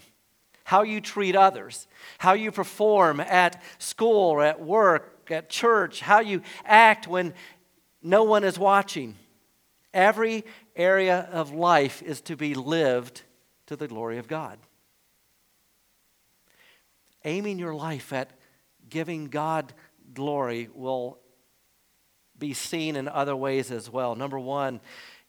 how 0.64 0.84
you 0.84 1.02
treat 1.02 1.36
others, 1.36 1.88
how 2.18 2.34
you 2.34 2.52
perform 2.52 3.20
at 3.20 3.62
school 3.78 4.42
at 4.42 4.62
work, 4.62 5.30
at 5.30 5.50
church, 5.50 6.00
how 6.00 6.22
you 6.22 6.42
act 6.66 7.08
when 7.08 7.34
no 8.02 8.24
one 8.24 8.44
is 8.44 8.58
watching. 8.58 9.16
Every 9.94 10.44
area 10.76 11.28
of 11.32 11.54
life 11.54 12.02
is 12.02 12.22
to 12.22 12.36
be 12.36 12.56
lived 12.56 13.22
to 13.68 13.76
the 13.76 13.88
glory 13.88 14.18
of 14.18 14.28
God. 14.28 14.58
Aiming 17.26 17.60
your 17.60 17.76
life 17.76 18.12
at 18.12 18.32
giving 18.90 19.26
God 19.26 19.74
glory 20.14 20.70
will 20.74 21.20
be 22.38 22.54
seen 22.54 22.96
in 22.96 23.08
other 23.08 23.36
ways 23.36 23.72
as 23.72 23.90
well. 23.90 24.16
Number 24.16 24.40
one, 24.40 24.82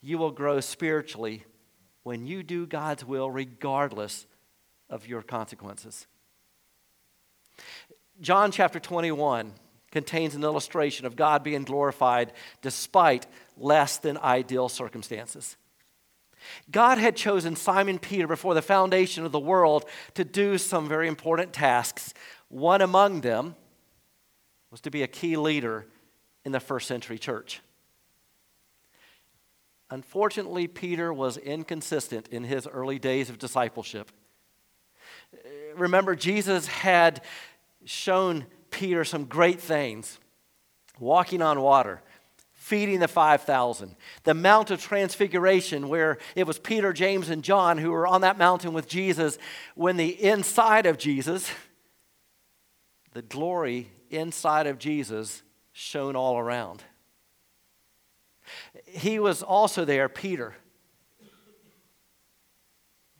you 0.04 0.18
will 0.18 0.30
grow 0.30 0.60
spiritually 0.60 1.44
when 2.02 2.26
you 2.26 2.42
do 2.42 2.66
God's 2.66 3.06
will 3.06 3.30
regardless 3.30 4.26
of 4.90 5.08
your 5.08 5.22
consequences. 5.22 6.06
John 8.20 8.52
chapter 8.52 8.78
21 8.78 9.50
contains 9.90 10.34
an 10.34 10.44
illustration 10.44 11.06
of 11.06 11.16
God 11.16 11.42
being 11.42 11.64
glorified 11.64 12.34
despite 12.60 13.26
less 13.56 13.96
than 13.96 14.18
ideal 14.18 14.68
circumstances. 14.68 15.56
God 16.70 16.98
had 16.98 17.16
chosen 17.16 17.56
Simon 17.56 17.98
Peter 17.98 18.26
before 18.26 18.52
the 18.52 18.60
foundation 18.60 19.24
of 19.24 19.32
the 19.32 19.40
world 19.40 19.86
to 20.12 20.24
do 20.24 20.58
some 20.58 20.86
very 20.86 21.08
important 21.08 21.54
tasks. 21.54 22.12
One 22.48 22.82
among 22.82 23.22
them 23.22 23.56
was 24.70 24.82
to 24.82 24.90
be 24.90 25.02
a 25.02 25.08
key 25.08 25.38
leader 25.38 25.86
in 26.44 26.52
the 26.52 26.60
first 26.60 26.88
century 26.88 27.18
church. 27.18 27.62
Unfortunately, 29.90 30.66
Peter 30.66 31.12
was 31.12 31.36
inconsistent 31.36 32.28
in 32.28 32.44
his 32.44 32.66
early 32.66 32.98
days 32.98 33.30
of 33.30 33.38
discipleship. 33.38 34.10
Remember, 35.76 36.14
Jesus 36.14 36.66
had 36.66 37.22
shown 37.84 38.46
Peter 38.70 39.04
some 39.04 39.24
great 39.24 39.60
things 39.60 40.18
walking 40.98 41.42
on 41.42 41.60
water, 41.60 42.00
feeding 42.52 43.00
the 43.00 43.08
5,000, 43.08 43.94
the 44.22 44.34
Mount 44.34 44.70
of 44.70 44.80
Transfiguration, 44.80 45.88
where 45.88 46.18
it 46.34 46.46
was 46.46 46.58
Peter, 46.58 46.92
James, 46.92 47.28
and 47.28 47.44
John 47.44 47.78
who 47.78 47.90
were 47.90 48.06
on 48.06 48.22
that 48.22 48.38
mountain 48.38 48.72
with 48.72 48.88
Jesus, 48.88 49.38
when 49.74 49.96
the 49.96 50.22
inside 50.24 50.86
of 50.86 50.96
Jesus, 50.96 51.50
the 53.12 53.22
glory 53.22 53.90
inside 54.10 54.66
of 54.66 54.78
Jesus, 54.78 55.42
shone 55.72 56.16
all 56.16 56.38
around. 56.38 56.82
He 58.86 59.18
was 59.18 59.42
also 59.42 59.84
there, 59.84 60.08
Peter, 60.08 60.54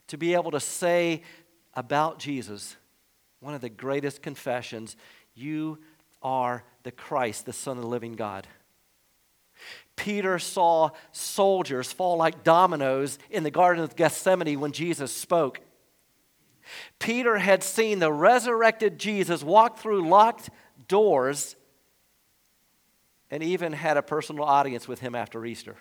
to 0.07 0.17
be 0.17 0.33
able 0.33 0.51
to 0.51 0.59
say 0.59 1.23
about 1.73 2.19
Jesus 2.19 2.75
one 3.39 3.53
of 3.53 3.61
the 3.61 3.69
greatest 3.69 4.21
confessions 4.21 4.95
you 5.33 5.79
are 6.21 6.63
the 6.83 6.91
Christ, 6.91 7.45
the 7.45 7.53
Son 7.53 7.77
of 7.77 7.83
the 7.83 7.89
living 7.89 8.13
God. 8.13 8.47
Peter 9.95 10.39
saw 10.39 10.89
soldiers 11.11 11.91
fall 11.91 12.17
like 12.17 12.43
dominoes 12.43 13.19
in 13.29 13.43
the 13.43 13.51
Garden 13.51 13.83
of 13.83 13.95
Gethsemane 13.95 14.59
when 14.59 14.71
Jesus 14.71 15.11
spoke. 15.11 15.61
Peter 16.99 17.37
had 17.37 17.63
seen 17.63 17.99
the 17.99 18.11
resurrected 18.11 18.97
Jesus 18.97 19.43
walk 19.43 19.77
through 19.77 20.07
locked 20.07 20.49
doors 20.87 21.55
and 23.31 23.41
even 23.41 23.73
had 23.73 23.97
a 23.97 24.01
personal 24.01 24.43
audience 24.43 24.87
with 24.87 24.99
him 24.99 25.15
after 25.15 25.45
Easter. 25.45 25.75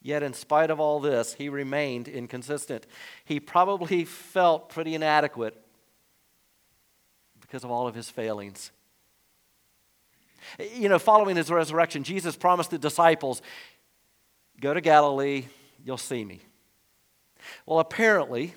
Yet, 0.00 0.22
in 0.22 0.34
spite 0.34 0.70
of 0.70 0.80
all 0.80 1.00
this, 1.00 1.34
he 1.34 1.48
remained 1.48 2.08
inconsistent. 2.08 2.86
He 3.24 3.40
probably 3.40 4.04
felt 4.04 4.68
pretty 4.68 4.94
inadequate 4.94 5.58
because 7.40 7.64
of 7.64 7.70
all 7.70 7.88
of 7.88 7.94
his 7.94 8.10
failings. 8.10 8.70
You 10.74 10.90
know, 10.90 10.98
following 10.98 11.36
his 11.36 11.50
resurrection, 11.50 12.04
Jesus 12.04 12.36
promised 12.36 12.70
the 12.70 12.78
disciples, 12.78 13.40
Go 14.60 14.74
to 14.74 14.80
Galilee, 14.82 15.46
you'll 15.82 15.96
see 15.96 16.22
me. 16.22 16.40
Well, 17.64 17.78
apparently, 17.80 18.54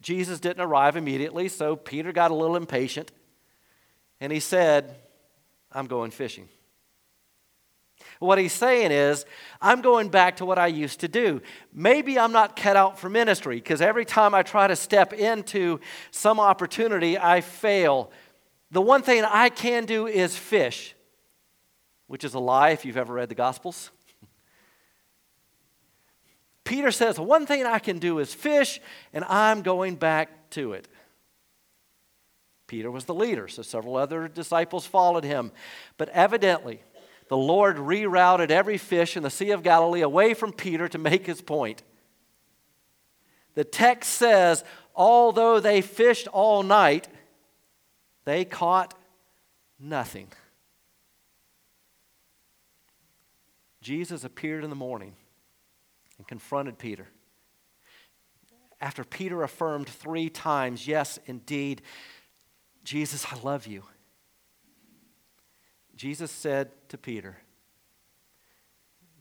Jesus 0.00 0.40
didn't 0.40 0.62
arrive 0.62 0.96
immediately, 0.96 1.48
so 1.48 1.76
Peter 1.76 2.12
got 2.12 2.30
a 2.30 2.34
little 2.34 2.56
impatient 2.56 3.12
and 4.20 4.32
he 4.32 4.40
said, 4.40 4.96
I'm 5.72 5.86
going 5.86 6.10
fishing. 6.10 6.48
What 8.20 8.38
he's 8.38 8.52
saying 8.52 8.90
is, 8.90 9.24
I'm 9.60 9.80
going 9.80 10.08
back 10.08 10.36
to 10.36 10.44
what 10.44 10.58
I 10.58 10.66
used 10.66 11.00
to 11.00 11.08
do. 11.08 11.40
Maybe 11.72 12.18
I'm 12.18 12.32
not 12.32 12.56
cut 12.56 12.76
out 12.76 12.98
for 12.98 13.08
ministry 13.08 13.56
because 13.56 13.80
every 13.80 14.04
time 14.04 14.34
I 14.34 14.42
try 14.42 14.66
to 14.66 14.76
step 14.76 15.12
into 15.12 15.80
some 16.10 16.40
opportunity, 16.40 17.16
I 17.18 17.40
fail. 17.40 18.10
The 18.70 18.82
one 18.82 19.02
thing 19.02 19.24
I 19.24 19.48
can 19.50 19.84
do 19.84 20.06
is 20.06 20.36
fish, 20.36 20.94
which 22.06 22.24
is 22.24 22.34
a 22.34 22.40
lie 22.40 22.70
if 22.70 22.84
you've 22.84 22.96
ever 22.96 23.14
read 23.14 23.28
the 23.28 23.34
Gospels. 23.36 23.90
Peter 26.64 26.90
says, 26.90 27.20
one 27.20 27.46
thing 27.46 27.64
I 27.64 27.78
can 27.78 27.98
do 27.98 28.18
is 28.18 28.34
fish, 28.34 28.80
and 29.12 29.24
I'm 29.24 29.62
going 29.62 29.94
back 29.94 30.50
to 30.50 30.72
it. 30.72 30.88
Peter 32.68 32.90
was 32.90 33.06
the 33.06 33.14
leader, 33.14 33.48
so 33.48 33.62
several 33.62 33.96
other 33.96 34.28
disciples 34.28 34.86
followed 34.86 35.24
him. 35.24 35.50
But 35.96 36.10
evidently, 36.10 36.82
the 37.28 37.36
Lord 37.36 37.78
rerouted 37.78 38.50
every 38.50 38.78
fish 38.78 39.16
in 39.16 39.22
the 39.22 39.30
Sea 39.30 39.50
of 39.50 39.62
Galilee 39.62 40.02
away 40.02 40.34
from 40.34 40.52
Peter 40.52 40.86
to 40.88 40.98
make 40.98 41.26
his 41.26 41.40
point. 41.40 41.82
The 43.54 43.64
text 43.64 44.12
says, 44.12 44.62
although 44.94 45.58
they 45.58 45.80
fished 45.80 46.28
all 46.28 46.62
night, 46.62 47.08
they 48.24 48.44
caught 48.44 48.94
nothing. 49.80 50.28
Jesus 53.80 54.24
appeared 54.24 54.62
in 54.62 54.70
the 54.70 54.76
morning 54.76 55.14
and 56.18 56.28
confronted 56.28 56.78
Peter. 56.78 57.08
After 58.80 59.02
Peter 59.04 59.42
affirmed 59.42 59.88
three 59.88 60.28
times, 60.28 60.86
Yes, 60.86 61.18
indeed, 61.26 61.80
Jesus, 62.88 63.26
I 63.30 63.36
love 63.40 63.66
you. 63.66 63.82
Jesus 65.94 66.30
said 66.30 66.70
to 66.88 66.96
Peter, 66.96 67.36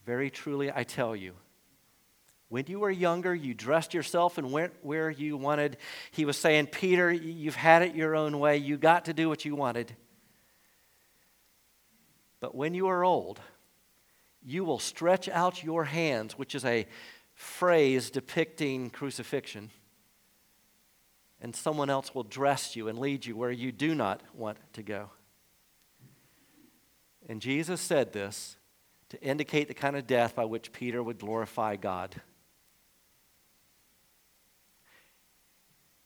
Very 0.06 0.30
truly, 0.30 0.72
I 0.74 0.86
tell 0.86 1.14
you, 1.14 1.34
when 2.48 2.64
you 2.68 2.80
were 2.80 2.90
younger, 2.90 3.36
you 3.36 3.54
dressed 3.54 3.94
yourself 3.94 4.38
and 4.38 4.54
went 4.54 4.72
where 4.84 5.10
you 5.10 5.36
wanted. 5.36 5.76
He 6.12 6.24
was 6.24 6.38
saying, 6.38 6.68
Peter, 6.68 7.12
you've 7.12 7.58
had 7.58 7.82
it 7.82 7.94
your 7.94 8.16
own 8.16 8.40
way. 8.40 8.56
You 8.56 8.78
got 8.78 9.04
to 9.04 9.14
do 9.14 9.28
what 9.28 9.44
you 9.44 9.54
wanted. 9.54 9.94
But 12.40 12.56
when 12.56 12.74
you 12.74 12.88
are 12.88 13.04
old, 13.04 13.42
you 14.46 14.64
will 14.64 14.80
stretch 14.80 15.28
out 15.28 15.62
your 15.62 15.84
hands, 15.84 16.38
which 16.38 16.56
is 16.56 16.64
a 16.64 16.88
phrase 17.34 18.12
depicting 18.12 18.92
crucifixion, 18.92 19.72
and 21.42 21.56
someone 21.56 21.90
else 21.90 22.16
will 22.16 22.24
dress 22.24 22.76
you 22.76 22.88
and 22.88 22.98
lead 22.98 23.26
you 23.26 23.36
where 23.36 23.52
you 23.52 23.72
do 23.72 23.94
not 23.94 24.22
want 24.34 24.58
to 24.74 24.84
go. 24.84 25.12
And 27.30 27.42
Jesus 27.42 27.82
said 27.82 28.14
this 28.14 28.58
to 29.10 29.22
indicate 29.22 29.68
the 29.68 29.74
kind 29.74 29.96
of 29.96 30.08
death 30.08 30.36
by 30.36 30.46
which 30.46 30.72
Peter 30.72 31.02
would 31.02 31.20
glorify 31.20 31.76
God. 31.76 32.22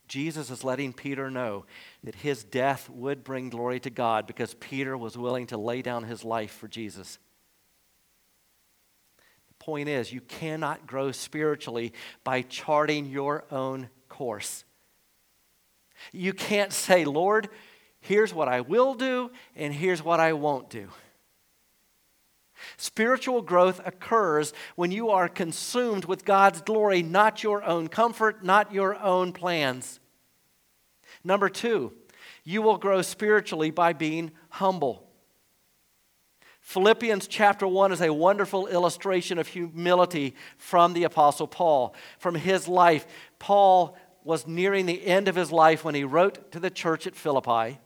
Jesus 0.08 0.50
is 0.50 0.66
letting 0.66 0.92
Peter 0.92 1.32
know 1.32 1.66
that 2.04 2.16
his 2.16 2.44
death 2.44 2.90
would 2.90 3.24
bring 3.24 3.50
glory 3.50 3.80
to 3.80 3.90
God 3.90 4.28
because 4.28 4.54
Peter 4.56 4.98
was 4.98 5.18
willing 5.18 5.48
to 5.48 5.58
lay 5.58 5.82
down 5.82 6.04
his 6.04 6.26
life 6.26 6.52
for 6.52 6.68
Jesus. 6.68 7.18
The 9.48 9.64
point 9.64 9.88
is, 9.88 10.12
you 10.12 10.20
cannot 10.20 10.86
grow 10.86 11.14
spiritually 11.14 11.94
by 12.26 12.42
charting 12.42 13.06
your 13.06 13.46
own 13.52 13.90
course. 14.10 14.66
You 16.12 16.34
can't 16.34 16.74
say, 16.74 17.06
Lord, 17.06 17.50
here's 18.00 18.34
what 18.34 18.48
I 18.48 18.62
will 18.62 18.94
do, 18.94 19.32
and 19.56 19.74
here's 19.74 20.04
what 20.04 20.20
I 20.20 20.34
won't 20.34 20.70
do. 20.70 20.90
Spiritual 22.78 23.42
growth 23.42 23.82
occurs 23.86 24.54
when 24.76 24.92
you 24.92 25.10
are 25.10 25.28
consumed 25.28 26.06
with 26.06 26.26
God's 26.26 26.62
glory, 26.62 27.02
not 27.02 27.44
your 27.44 27.64
own 27.64 27.88
comfort, 27.88 28.44
not 28.44 28.74
your 28.74 28.96
own 29.02 29.34
plans. 29.34 30.00
Number 31.24 31.50
two, 31.50 31.94
you 32.44 32.62
will 32.62 32.78
grow 32.78 33.02
spiritually 33.02 33.72
by 33.72 33.94
being 33.94 34.32
humble. 34.50 35.08
Philippians 36.62 37.28
chapter 37.28 37.68
1 37.68 37.92
is 37.92 38.02
a 38.02 38.14
wonderful 38.14 38.68
illustration 38.68 39.38
of 39.40 39.48
humility 39.48 40.36
from 40.58 40.94
the 40.94 41.04
Apostle 41.04 41.48
Paul. 41.48 41.96
From 42.20 42.36
his 42.36 42.68
life, 42.68 43.06
Paul 43.40 43.98
was 44.24 44.48
nearing 44.48 44.86
the 44.86 45.06
end 45.06 45.28
of 45.28 45.36
his 45.36 45.52
life 45.52 45.84
when 45.84 45.96
he 45.96 46.04
wrote 46.04 46.52
to 46.52 46.60
the 46.60 46.70
church 46.70 47.08
at 47.08 47.16
Philippi. 47.16 47.80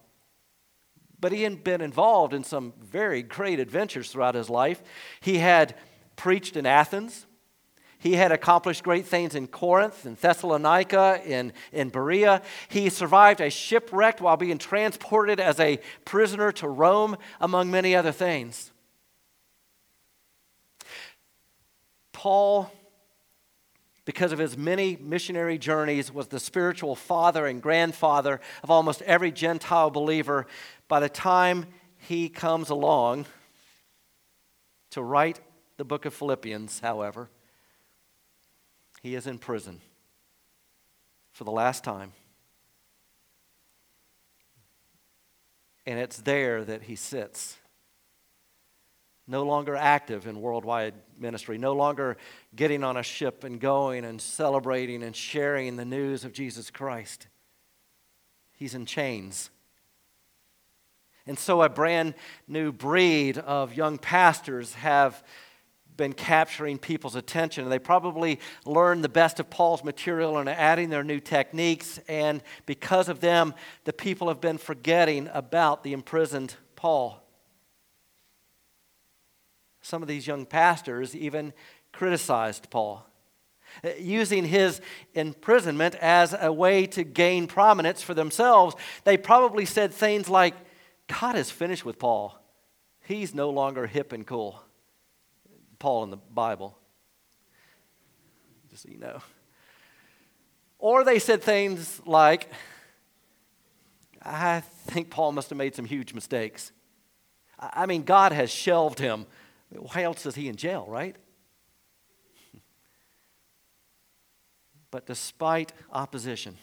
But 1.19 1.31
he 1.31 1.43
had 1.43 1.63
been 1.63 1.81
involved 1.81 2.33
in 2.33 2.43
some 2.43 2.73
very 2.79 3.23
great 3.23 3.59
adventures 3.59 4.11
throughout 4.11 4.35
his 4.35 4.49
life. 4.49 4.83
He 5.21 5.37
had 5.37 5.75
preached 6.15 6.55
in 6.55 6.65
Athens, 6.65 7.25
he 8.05 8.13
had 8.13 8.31
accomplished 8.31 8.83
great 8.83 9.07
things 9.07 9.33
in 9.33 9.47
Corinth, 9.47 10.05
in 10.05 10.13
Thessalonica, 10.13 11.21
in, 11.25 11.53
in 11.71 11.89
Berea. 11.89 12.43
He 12.67 12.89
survived 12.89 13.41
a 13.41 13.49
shipwreck 13.49 14.21
while 14.21 14.37
being 14.37 14.59
transported 14.59 15.39
as 15.39 15.59
a 15.59 15.79
prisoner 16.05 16.51
to 16.51 16.67
Rome, 16.67 17.17
among 17.41 17.71
many 17.71 17.95
other 17.95 18.11
things. 18.11 18.71
Paul, 22.13 22.71
because 24.05 24.31
of 24.31 24.39
his 24.39 24.55
many 24.55 24.95
missionary 24.95 25.57
journeys, 25.57 26.13
was 26.13 26.27
the 26.27 26.39
spiritual 26.39 26.95
father 26.95 27.47
and 27.47 27.61
grandfather 27.61 28.39
of 28.63 28.69
almost 28.69 29.01
every 29.01 29.31
Gentile 29.31 29.89
believer. 29.89 30.45
By 30.87 30.99
the 30.99 31.09
time 31.09 31.65
he 31.97 32.29
comes 32.29 32.69
along 32.69 33.25
to 34.91 35.01
write 35.01 35.39
the 35.77 35.83
book 35.83 36.05
of 36.05 36.13
Philippians, 36.13 36.79
however, 36.79 37.29
he 39.01 39.15
is 39.15 39.27
in 39.27 39.39
prison 39.39 39.81
for 41.33 41.43
the 41.43 41.51
last 41.51 41.83
time. 41.83 42.13
And 45.85 45.99
it's 45.99 46.17
there 46.17 46.63
that 46.63 46.83
he 46.83 46.95
sits. 46.95 47.57
No 49.27 49.43
longer 49.43 49.75
active 49.75 50.27
in 50.27 50.39
worldwide 50.39 50.93
ministry, 51.17 51.57
no 51.57 51.73
longer 51.73 52.17
getting 52.55 52.83
on 52.83 52.97
a 52.97 53.03
ship 53.03 53.43
and 53.43 53.59
going 53.59 54.05
and 54.05 54.21
celebrating 54.21 55.01
and 55.01 55.15
sharing 55.15 55.77
the 55.77 55.85
news 55.85 56.25
of 56.25 56.33
Jesus 56.33 56.69
Christ. 56.69 57.27
He's 58.53 58.75
in 58.75 58.85
chains. 58.85 59.49
And 61.27 61.39
so, 61.39 61.63
a 61.63 61.69
brand 61.69 62.13
new 62.47 62.71
breed 62.71 63.39
of 63.39 63.73
young 63.73 63.97
pastors 63.97 64.75
have 64.75 65.23
been 65.97 66.13
capturing 66.13 66.77
people's 66.77 67.15
attention. 67.15 67.63
And 67.63 67.71
they 67.71 67.79
probably 67.79 68.39
learned 68.65 69.03
the 69.03 69.09
best 69.09 69.39
of 69.39 69.49
Paul's 69.49 69.83
material 69.83 70.37
and 70.37 70.49
adding 70.49 70.89
their 70.89 71.03
new 71.03 71.19
techniques. 71.19 71.99
And 72.07 72.43
because 72.65 73.09
of 73.09 73.21
them, 73.21 73.53
the 73.85 73.93
people 73.93 74.27
have 74.27 74.41
been 74.41 74.57
forgetting 74.57 75.29
about 75.33 75.83
the 75.83 75.93
imprisoned 75.93 76.55
Paul. 76.75 77.24
Some 79.85 80.01
of 80.01 80.07
these 80.07 80.25
young 80.25 80.47
pastors 80.47 81.15
even 81.15 81.53
criticized 81.91 82.71
Paul, 82.71 83.05
uh, 83.83 83.89
using 83.99 84.43
his 84.43 84.81
imprisonment 85.13 85.93
as 86.01 86.35
a 86.37 86.51
way 86.51 86.87
to 86.87 87.03
gain 87.03 87.45
prominence 87.45 88.01
for 88.01 88.15
themselves. 88.15 88.75
They 89.03 89.15
probably 89.15 89.63
said 89.63 89.93
things 89.93 90.27
like, 90.27 90.55
God 91.05 91.35
is 91.35 91.51
finished 91.51 91.85
with 91.85 91.99
Paul. 91.99 92.35
He's 93.01 93.35
no 93.35 93.51
longer 93.51 93.85
hip 93.85 94.11
and 94.11 94.25
cool. 94.25 94.59
Paul 95.77 96.03
in 96.05 96.09
the 96.09 96.17
Bible. 96.17 96.75
Just 98.71 98.81
so 98.81 98.89
you 98.89 98.97
know. 98.97 99.19
Or 100.79 101.03
they 101.03 101.19
said 101.19 101.43
things 101.43 102.01
like, 102.07 102.49
I 104.23 104.61
think 104.87 105.11
Paul 105.11 105.31
must 105.31 105.51
have 105.51 105.59
made 105.59 105.75
some 105.75 105.85
huge 105.85 106.15
mistakes. 106.15 106.71
I 107.59 107.85
mean, 107.85 108.01
God 108.01 108.31
has 108.31 108.49
shelved 108.49 108.97
him. 108.97 109.27
Why 109.69 110.03
else 110.03 110.25
is 110.25 110.35
he 110.35 110.47
in 110.47 110.55
jail, 110.55 110.85
right? 110.87 111.15
But 114.91 115.07
despite 115.07 115.73
opposition, 115.91 116.57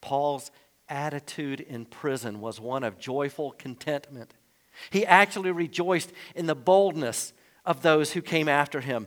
Paul's 0.00 0.50
attitude 0.88 1.60
in 1.60 1.84
prison 1.84 2.40
was 2.40 2.60
one 2.60 2.82
of 2.82 2.98
joyful 2.98 3.52
contentment. 3.52 4.32
He 4.90 5.04
actually 5.04 5.50
rejoiced 5.50 6.12
in 6.34 6.46
the 6.46 6.54
boldness 6.54 7.32
of 7.64 7.82
those 7.82 8.12
who 8.12 8.22
came 8.22 8.48
after 8.48 8.80
him. 8.80 9.06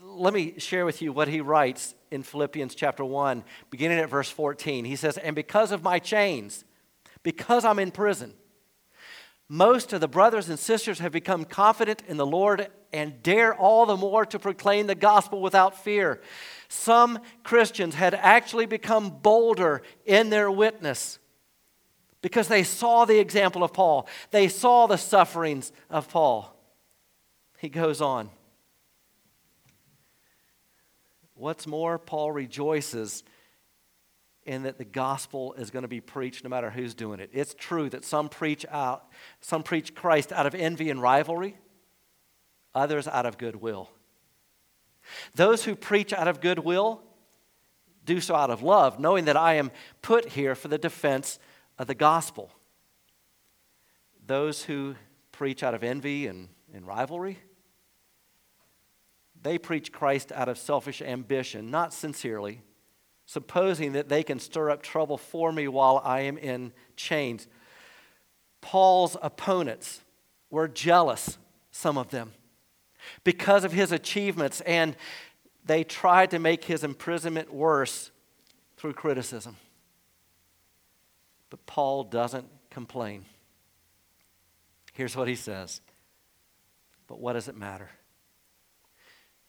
Let 0.00 0.34
me 0.34 0.58
share 0.58 0.84
with 0.84 1.02
you 1.02 1.12
what 1.12 1.28
he 1.28 1.40
writes 1.40 1.94
in 2.10 2.22
Philippians 2.22 2.74
chapter 2.74 3.04
1, 3.04 3.44
beginning 3.70 3.98
at 3.98 4.08
verse 4.08 4.30
14. 4.30 4.84
He 4.84 4.96
says, 4.96 5.18
And 5.18 5.34
because 5.34 5.72
of 5.72 5.82
my 5.82 5.98
chains, 5.98 6.64
because 7.22 7.64
I'm 7.64 7.78
in 7.78 7.90
prison, 7.90 8.34
most 9.48 9.92
of 9.92 10.00
the 10.00 10.08
brothers 10.08 10.48
and 10.48 10.58
sisters 10.58 10.98
have 11.00 11.12
become 11.12 11.44
confident 11.44 12.02
in 12.08 12.16
the 12.16 12.26
Lord 12.26 12.68
and 12.92 13.22
dare 13.22 13.54
all 13.54 13.86
the 13.86 13.96
more 13.96 14.24
to 14.26 14.38
proclaim 14.38 14.86
the 14.86 14.94
gospel 14.94 15.42
without 15.42 15.82
fear. 15.82 16.20
Some 16.68 17.18
Christians 17.42 17.94
had 17.94 18.14
actually 18.14 18.66
become 18.66 19.10
bolder 19.10 19.82
in 20.06 20.30
their 20.30 20.50
witness 20.50 21.18
because 22.22 22.48
they 22.48 22.62
saw 22.62 23.04
the 23.04 23.18
example 23.18 23.62
of 23.62 23.74
Paul, 23.74 24.08
they 24.30 24.48
saw 24.48 24.86
the 24.86 24.96
sufferings 24.96 25.72
of 25.90 26.08
Paul. 26.08 26.50
He 27.58 27.68
goes 27.68 28.00
on. 28.00 28.30
What's 31.34 31.66
more, 31.66 31.98
Paul 31.98 32.32
rejoices 32.32 33.24
in 34.44 34.64
that 34.64 34.78
the 34.78 34.84
gospel 34.84 35.54
is 35.54 35.70
going 35.70 35.82
to 35.82 35.88
be 35.88 36.00
preached 36.00 36.44
no 36.44 36.50
matter 36.50 36.70
who's 36.70 36.94
doing 36.94 37.20
it. 37.20 37.30
It's 37.32 37.54
true 37.54 37.88
that 37.90 38.04
some 38.04 38.28
preach 38.28 38.66
out, 38.70 39.06
some 39.40 39.62
preach 39.62 39.94
Christ 39.94 40.32
out 40.32 40.46
of 40.46 40.54
envy 40.54 40.90
and 40.90 41.00
rivalry, 41.00 41.56
others 42.74 43.08
out 43.08 43.26
of 43.26 43.38
goodwill. 43.38 43.90
Those 45.34 45.64
who 45.64 45.74
preach 45.74 46.12
out 46.12 46.28
of 46.28 46.40
goodwill 46.40 47.02
do 48.04 48.20
so 48.20 48.34
out 48.34 48.50
of 48.50 48.62
love, 48.62 48.98
knowing 48.98 49.24
that 49.26 49.36
I 49.36 49.54
am 49.54 49.70
put 50.02 50.30
here 50.30 50.54
for 50.54 50.68
the 50.68 50.78
defense 50.78 51.38
of 51.78 51.86
the 51.86 51.94
gospel. 51.94 52.50
Those 54.26 54.64
who 54.64 54.94
preach 55.32 55.62
out 55.62 55.74
of 55.74 55.82
envy 55.82 56.26
and, 56.26 56.48
and 56.72 56.86
rivalry, 56.86 57.38
they 59.40 59.58
preach 59.58 59.92
Christ 59.92 60.32
out 60.32 60.48
of 60.48 60.58
selfish 60.58 61.02
ambition, 61.02 61.70
not 61.70 61.92
sincerely, 61.92 62.62
supposing 63.26 63.92
that 63.92 64.08
they 64.08 64.22
can 64.22 64.38
stir 64.38 64.70
up 64.70 64.82
trouble 64.82 65.16
for 65.16 65.52
me 65.52 65.68
while 65.68 66.00
I 66.04 66.20
am 66.20 66.36
in 66.36 66.72
chains. 66.96 67.46
Paul's 68.60 69.16
opponents 69.22 70.00
were 70.50 70.68
jealous, 70.68 71.38
some 71.70 71.98
of 71.98 72.10
them. 72.10 72.32
because 73.22 73.64
of 73.64 73.72
his 73.72 73.92
achievements, 73.92 74.60
and 74.62 74.96
they 75.66 75.84
tried 75.84 76.30
to 76.30 76.38
make 76.38 76.64
his 76.64 76.84
imprisonment 76.84 77.52
worse 77.52 78.10
through 78.76 78.94
criticism. 78.94 79.56
But 81.50 81.64
Paul 81.66 82.04
doesn't 82.04 82.46
complain. 82.70 83.24
Here's 84.92 85.16
what 85.16 85.28
he 85.28 85.36
says 85.36 85.80
But 87.06 87.20
what 87.20 87.34
does 87.34 87.48
it 87.48 87.56
matter? 87.56 87.90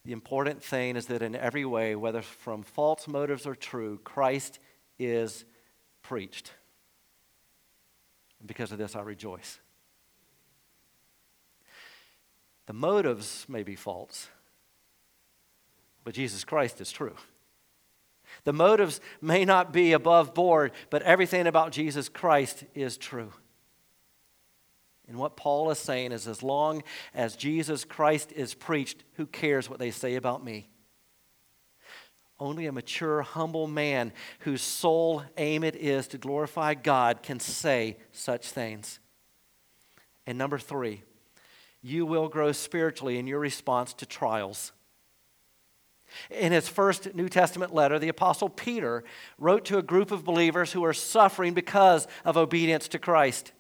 The 0.06 0.12
important 0.12 0.62
thing 0.62 0.96
is 0.96 1.08
that 1.08 1.24
in 1.24 1.36
every 1.36 1.66
way, 1.66 1.96
whether 1.96 2.22
from 2.22 2.62
false 2.62 3.08
motives 3.08 3.48
or 3.48 3.56
true, 3.56 4.00
Christ 4.04 4.60
is 5.00 5.46
preached. 6.04 6.54
And 8.40 8.48
because 8.48 8.72
of 8.72 8.78
this, 8.78 8.96
I 8.96 9.02
rejoice. 9.02 9.60
The 12.68 12.74
motives 12.74 13.46
may 13.50 13.64
be 13.64 13.76
false, 13.76 14.28
but 16.04 16.14
Jesus 16.14 16.44
Christ 16.44 16.80
is 16.82 16.92
true. 16.92 17.16
The 18.44 18.54
motives 18.54 19.02
may 19.22 19.44
not 19.44 19.74
be 19.74 19.94
above 19.94 20.36
board, 20.36 20.72
but 20.92 21.02
everything 21.02 21.48
about 21.48 21.72
Jesus 21.72 22.10
Christ 22.10 22.64
is 22.76 22.98
true. 22.98 23.32
And 25.08 25.18
what 25.18 25.38
Paul 25.38 25.70
is 25.70 25.78
saying 25.78 26.12
is 26.12 26.28
as 26.28 26.42
long 26.42 26.84
as 27.14 27.36
Jesus 27.36 27.86
Christ 27.86 28.32
is 28.32 28.54
preached, 28.54 29.04
who 29.14 29.26
cares 29.26 29.70
what 29.70 29.80
they 29.80 29.92
say 29.92 30.16
about 30.16 30.44
me? 30.44 30.70
Only 32.40 32.66
a 32.66 32.72
mature, 32.72 33.22
humble 33.22 33.68
man 33.68 34.12
whose 34.40 34.62
sole 34.62 35.24
aim 35.38 35.64
it 35.64 35.76
is 35.76 36.08
to 36.10 36.18
glorify 36.18 36.74
God 36.74 37.24
can 37.24 37.40
say 37.40 37.98
such 38.12 38.50
things. 38.50 39.00
And 40.28 40.38
number 40.38 40.58
three, 40.58 41.04
you 41.82 42.06
will 42.06 42.28
grow 42.28 42.52
spiritually 42.52 43.20
in 43.20 43.28
your 43.28 43.40
response 43.40 43.94
to 43.94 44.06
trials. 44.06 44.74
In 46.30 46.52
his 46.52 46.68
first 46.68 47.14
New 47.14 47.30
Testament 47.30 47.74
letter, 47.74 48.00
the 48.00 48.10
Apostle 48.10 48.50
Peter 48.50 49.04
wrote 49.38 49.66
to 49.66 49.78
a 49.78 49.84
group 49.84 50.12
of 50.12 50.24
believers 50.24 50.72
who 50.72 50.84
are 50.84 50.94
suffering 50.94 51.54
because 51.54 52.08
of 52.24 52.38
obedience 52.38 52.88
to 52.90 53.00
Christ. 53.00 53.52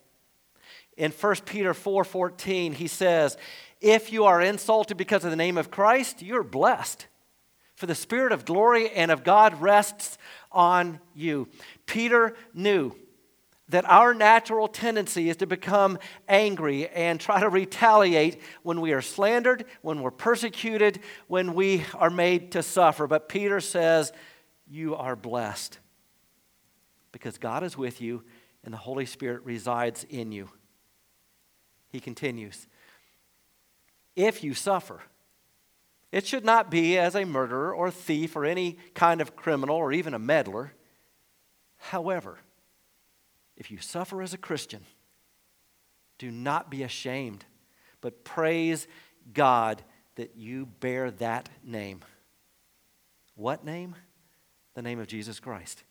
In 0.98 1.12
1 1.12 1.46
Peter 1.46 1.74
4:14, 1.74 2.74
he 2.74 2.88
says, 2.88 3.38
"If 3.82 4.12
you 4.12 4.26
are 4.26 4.42
insulted 4.42 4.96
because 4.96 5.24
of 5.24 5.30
the 5.30 5.36
name 5.36 5.58
of 5.58 5.72
Christ, 5.72 6.22
you're 6.22 6.44
blessed." 6.44 7.08
For 7.76 7.86
the 7.86 7.96
Spirit 7.96 8.32
of 8.32 8.46
glory 8.46 8.90
and 8.90 9.12
of 9.12 9.24
God 9.24 9.62
rests 9.62 10.18
on 10.52 11.02
you. 11.14 11.50
Peter 11.86 12.36
knew 12.54 12.96
that 13.68 13.84
our 13.90 14.14
natural 14.14 14.68
tendency 14.68 15.30
is 15.30 15.38
to 15.38 15.48
become 15.48 15.98
angry 16.28 16.88
and 16.90 17.20
try 17.20 17.40
to 17.40 17.50
retaliate 17.50 18.40
when 18.64 18.80
we 18.80 18.94
are 18.94 19.02
slandered, 19.02 19.66
when 19.82 20.02
we're 20.02 20.12
persecuted, 20.12 21.00
when 21.28 21.54
we 21.54 21.84
are 21.96 22.12
made 22.12 22.52
to 22.52 22.62
suffer. 22.62 23.08
But 23.08 23.28
Peter 23.28 23.60
says, 23.60 24.14
You 24.68 24.96
are 24.96 25.16
blessed 25.16 25.80
because 27.12 27.38
God 27.38 27.64
is 27.64 27.78
with 27.78 28.02
you 28.02 28.24
and 28.64 28.74
the 28.74 28.78
Holy 28.78 29.06
Spirit 29.06 29.44
resides 29.44 30.06
in 30.06 30.32
you. 30.32 30.50
He 31.96 32.02
continues, 32.02 32.68
If 34.18 34.44
you 34.44 34.54
suffer, 34.54 35.00
it 36.12 36.28
should 36.28 36.44
not 36.44 36.70
be 36.70 36.98
as 36.98 37.16
a 37.16 37.24
murderer 37.24 37.74
or 37.74 37.90
thief 37.90 38.36
or 38.36 38.44
any 38.44 38.78
kind 38.94 39.22
of 39.22 39.38
criminal 39.38 39.78
or 39.78 39.94
even 39.94 40.14
a 40.14 40.20
meddler. 40.20 40.74
However, 41.78 42.40
if 43.56 43.72
you 43.72 43.78
suffer 43.78 44.22
as 44.22 44.34
a 44.34 44.38
Christian, 44.38 44.84
do 46.18 46.32
not 46.32 46.70
be 46.70 46.84
ashamed, 46.84 47.46
but 48.02 48.26
praise 48.26 48.90
God 49.34 49.82
that 50.16 50.36
you 50.36 50.66
bear 50.66 51.12
that 51.12 51.48
name. 51.64 52.02
What 53.36 53.64
name? 53.64 53.96
The 54.74 54.82
name 54.82 55.00
of 55.00 55.08
Jesus 55.08 55.40
Christ. 55.40 55.82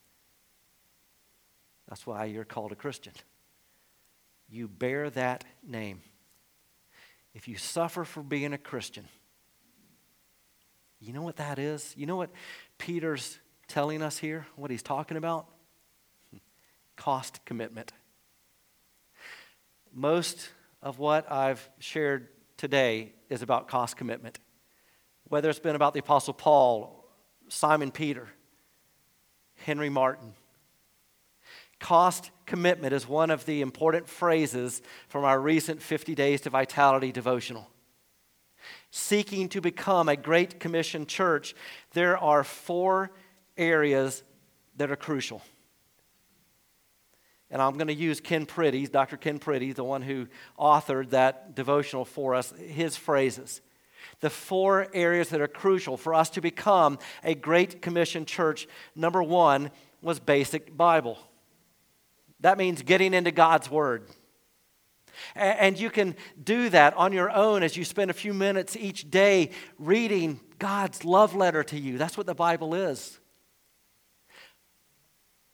That's 1.88 2.06
why 2.06 2.26
you're 2.26 2.44
called 2.44 2.72
a 2.72 2.76
Christian. 2.76 3.14
You 4.54 4.68
bear 4.68 5.10
that 5.10 5.44
name. 5.66 6.00
If 7.34 7.48
you 7.48 7.56
suffer 7.56 8.04
for 8.04 8.22
being 8.22 8.52
a 8.52 8.58
Christian, 8.58 9.08
you 11.00 11.12
know 11.12 11.22
what 11.22 11.38
that 11.38 11.58
is? 11.58 11.92
You 11.96 12.06
know 12.06 12.14
what 12.14 12.30
Peter's 12.78 13.40
telling 13.66 14.00
us 14.00 14.16
here? 14.16 14.46
What 14.54 14.70
he's 14.70 14.80
talking 14.80 15.16
about? 15.16 15.48
Cost 16.96 17.44
commitment. 17.44 17.92
Most 19.92 20.50
of 20.80 21.00
what 21.00 21.32
I've 21.32 21.68
shared 21.80 22.28
today 22.56 23.12
is 23.28 23.42
about 23.42 23.66
cost 23.66 23.96
commitment. 23.96 24.38
Whether 25.24 25.50
it's 25.50 25.58
been 25.58 25.74
about 25.74 25.94
the 25.94 26.00
Apostle 26.00 26.34
Paul, 26.34 27.08
Simon 27.48 27.90
Peter, 27.90 28.28
Henry 29.56 29.88
Martyn. 29.88 30.34
Cost 31.84 32.30
commitment 32.46 32.94
is 32.94 33.06
one 33.06 33.30
of 33.30 33.44
the 33.44 33.60
important 33.60 34.08
phrases 34.08 34.80
from 35.08 35.24
our 35.24 35.38
recent 35.38 35.82
50 35.82 36.14
Days 36.14 36.40
to 36.40 36.50
Vitality 36.50 37.12
devotional 37.12 37.68
seeking 38.90 39.48
to 39.48 39.60
become 39.60 40.08
a 40.08 40.16
Great 40.16 40.60
Commission 40.60 41.04
church, 41.04 41.54
there 41.94 42.16
are 42.16 42.44
four 42.44 43.10
areas 43.56 44.22
that 44.76 44.88
are 44.88 44.96
crucial. 44.96 45.42
And 47.50 47.60
I'm 47.60 47.74
going 47.74 47.88
to 47.88 47.94
use 47.94 48.20
Ken 48.20 48.46
Priddy, 48.46 48.90
Dr. 48.90 49.16
Ken 49.16 49.40
Priddy, 49.40 49.74
the 49.74 49.82
one 49.82 50.02
who 50.02 50.28
authored 50.56 51.10
that 51.10 51.56
devotional 51.56 52.04
for 52.04 52.36
us, 52.36 52.52
his 52.52 52.96
phrases. 52.96 53.60
The 54.20 54.30
four 54.30 54.86
areas 54.94 55.30
that 55.30 55.40
are 55.40 55.48
crucial 55.48 55.96
for 55.96 56.14
us 56.14 56.30
to 56.30 56.40
become 56.40 56.98
a 57.24 57.34
Great 57.34 57.82
Commission 57.82 58.24
church. 58.24 58.68
Number 58.94 59.24
one 59.24 59.72
was 60.02 60.20
basic 60.20 60.76
Bible. 60.76 61.18
That 62.44 62.58
means 62.58 62.82
getting 62.82 63.14
into 63.14 63.30
God's 63.30 63.70
Word. 63.70 64.06
And 65.34 65.80
you 65.80 65.88
can 65.88 66.14
do 66.42 66.68
that 66.68 66.92
on 66.94 67.14
your 67.14 67.30
own 67.30 67.62
as 67.62 67.74
you 67.74 67.86
spend 67.86 68.10
a 68.10 68.14
few 68.14 68.34
minutes 68.34 68.76
each 68.76 69.10
day 69.10 69.48
reading 69.78 70.40
God's 70.58 71.06
love 71.06 71.34
letter 71.34 71.64
to 71.64 71.78
you. 71.78 71.96
That's 71.96 72.18
what 72.18 72.26
the 72.26 72.34
Bible 72.34 72.74
is. 72.74 73.18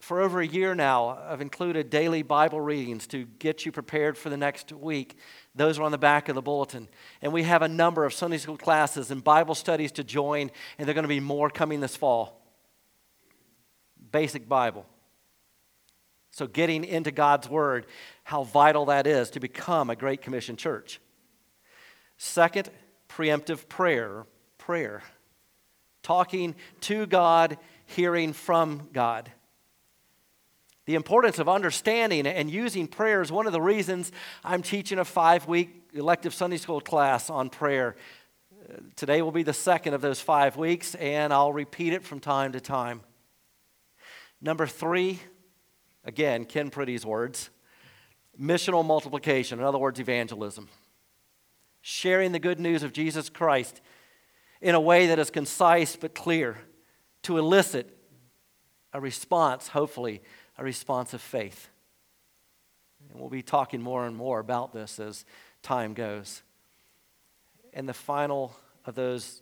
For 0.01 0.19
over 0.19 0.41
a 0.41 0.45
year 0.45 0.75
now, 0.75 1.17
I've 1.29 1.39
included 1.39 1.89
daily 1.89 2.23
Bible 2.23 2.59
readings 2.59 3.07
to 3.07 3.23
get 3.39 3.65
you 3.65 3.71
prepared 3.71 4.17
for 4.17 4.29
the 4.29 4.35
next 4.35 4.73
week. 4.73 5.17
Those 5.55 5.79
are 5.79 5.83
on 5.83 5.93
the 5.93 5.97
back 5.97 6.27
of 6.27 6.35
the 6.35 6.41
bulletin. 6.41 6.89
And 7.21 7.31
we 7.31 7.43
have 7.43 7.61
a 7.61 7.69
number 7.69 8.03
of 8.03 8.13
Sunday 8.13 8.37
school 8.37 8.57
classes 8.57 9.11
and 9.11 9.23
Bible 9.23 9.55
studies 9.55 9.93
to 9.93 10.03
join, 10.03 10.51
and 10.77 10.85
there 10.85 10.91
are 10.91 10.93
going 10.93 11.03
to 11.03 11.07
be 11.07 11.21
more 11.21 11.49
coming 11.49 11.79
this 11.79 11.95
fall. 11.95 12.45
Basic 14.11 14.49
Bible. 14.49 14.85
So, 16.31 16.47
getting 16.47 16.85
into 16.85 17.11
God's 17.11 17.49
Word, 17.49 17.85
how 18.23 18.43
vital 18.43 18.85
that 18.85 19.05
is 19.05 19.29
to 19.31 19.39
become 19.39 19.89
a 19.89 19.95
Great 19.95 20.21
Commission 20.21 20.55
church. 20.55 21.01
Second, 22.17 22.69
preemptive 23.09 23.67
prayer. 23.67 24.25
Prayer. 24.57 25.03
Talking 26.03 26.55
to 26.81 27.05
God, 27.05 27.57
hearing 27.85 28.33
from 28.33 28.89
God. 28.93 29.31
The 30.85 30.95
importance 30.95 31.37
of 31.37 31.47
understanding 31.47 32.25
and 32.25 32.49
using 32.49 32.87
prayer 32.87 33.21
is 33.21 33.31
one 33.31 33.45
of 33.45 33.53
the 33.53 33.61
reasons 33.61 34.11
I'm 34.43 34.61
teaching 34.61 34.99
a 34.99 35.05
five 35.05 35.47
week 35.47 35.89
elective 35.93 36.33
Sunday 36.33 36.57
school 36.57 36.81
class 36.81 37.29
on 37.29 37.49
prayer. 37.49 37.95
Today 38.95 39.21
will 39.21 39.31
be 39.31 39.43
the 39.43 39.53
second 39.53 39.93
of 39.93 40.01
those 40.01 40.21
five 40.21 40.57
weeks, 40.57 40.95
and 40.95 41.33
I'll 41.33 41.53
repeat 41.53 41.93
it 41.93 42.03
from 42.03 42.19
time 42.19 42.53
to 42.53 42.61
time. 42.61 43.01
Number 44.41 44.65
three, 44.65 45.19
Again, 46.03 46.45
Ken 46.45 46.69
Priddy's 46.69 47.05
words 47.05 47.49
missional 48.39 48.85
multiplication, 48.85 49.59
in 49.59 49.65
other 49.65 49.77
words, 49.77 49.99
evangelism. 49.99 50.69
Sharing 51.81 52.31
the 52.31 52.39
good 52.39 52.59
news 52.59 52.83
of 52.83 52.93
Jesus 52.93 53.29
Christ 53.29 53.81
in 54.61 54.75
a 54.75 54.79
way 54.79 55.07
that 55.07 55.19
is 55.19 55.29
concise 55.29 55.95
but 55.95 56.13
clear 56.13 56.57
to 57.23 57.37
elicit 57.37 57.97
a 58.93 59.01
response, 59.01 59.69
hopefully, 59.69 60.21
a 60.57 60.63
response 60.63 61.13
of 61.13 61.21
faith. 61.21 61.69
And 63.09 63.19
we'll 63.19 63.29
be 63.29 63.41
talking 63.41 63.81
more 63.81 64.05
and 64.05 64.15
more 64.15 64.39
about 64.39 64.73
this 64.73 64.99
as 64.99 65.25
time 65.63 65.93
goes. 65.93 66.43
And 67.73 67.87
the 67.87 67.93
final 67.93 68.55
of 68.85 68.95
those 68.95 69.41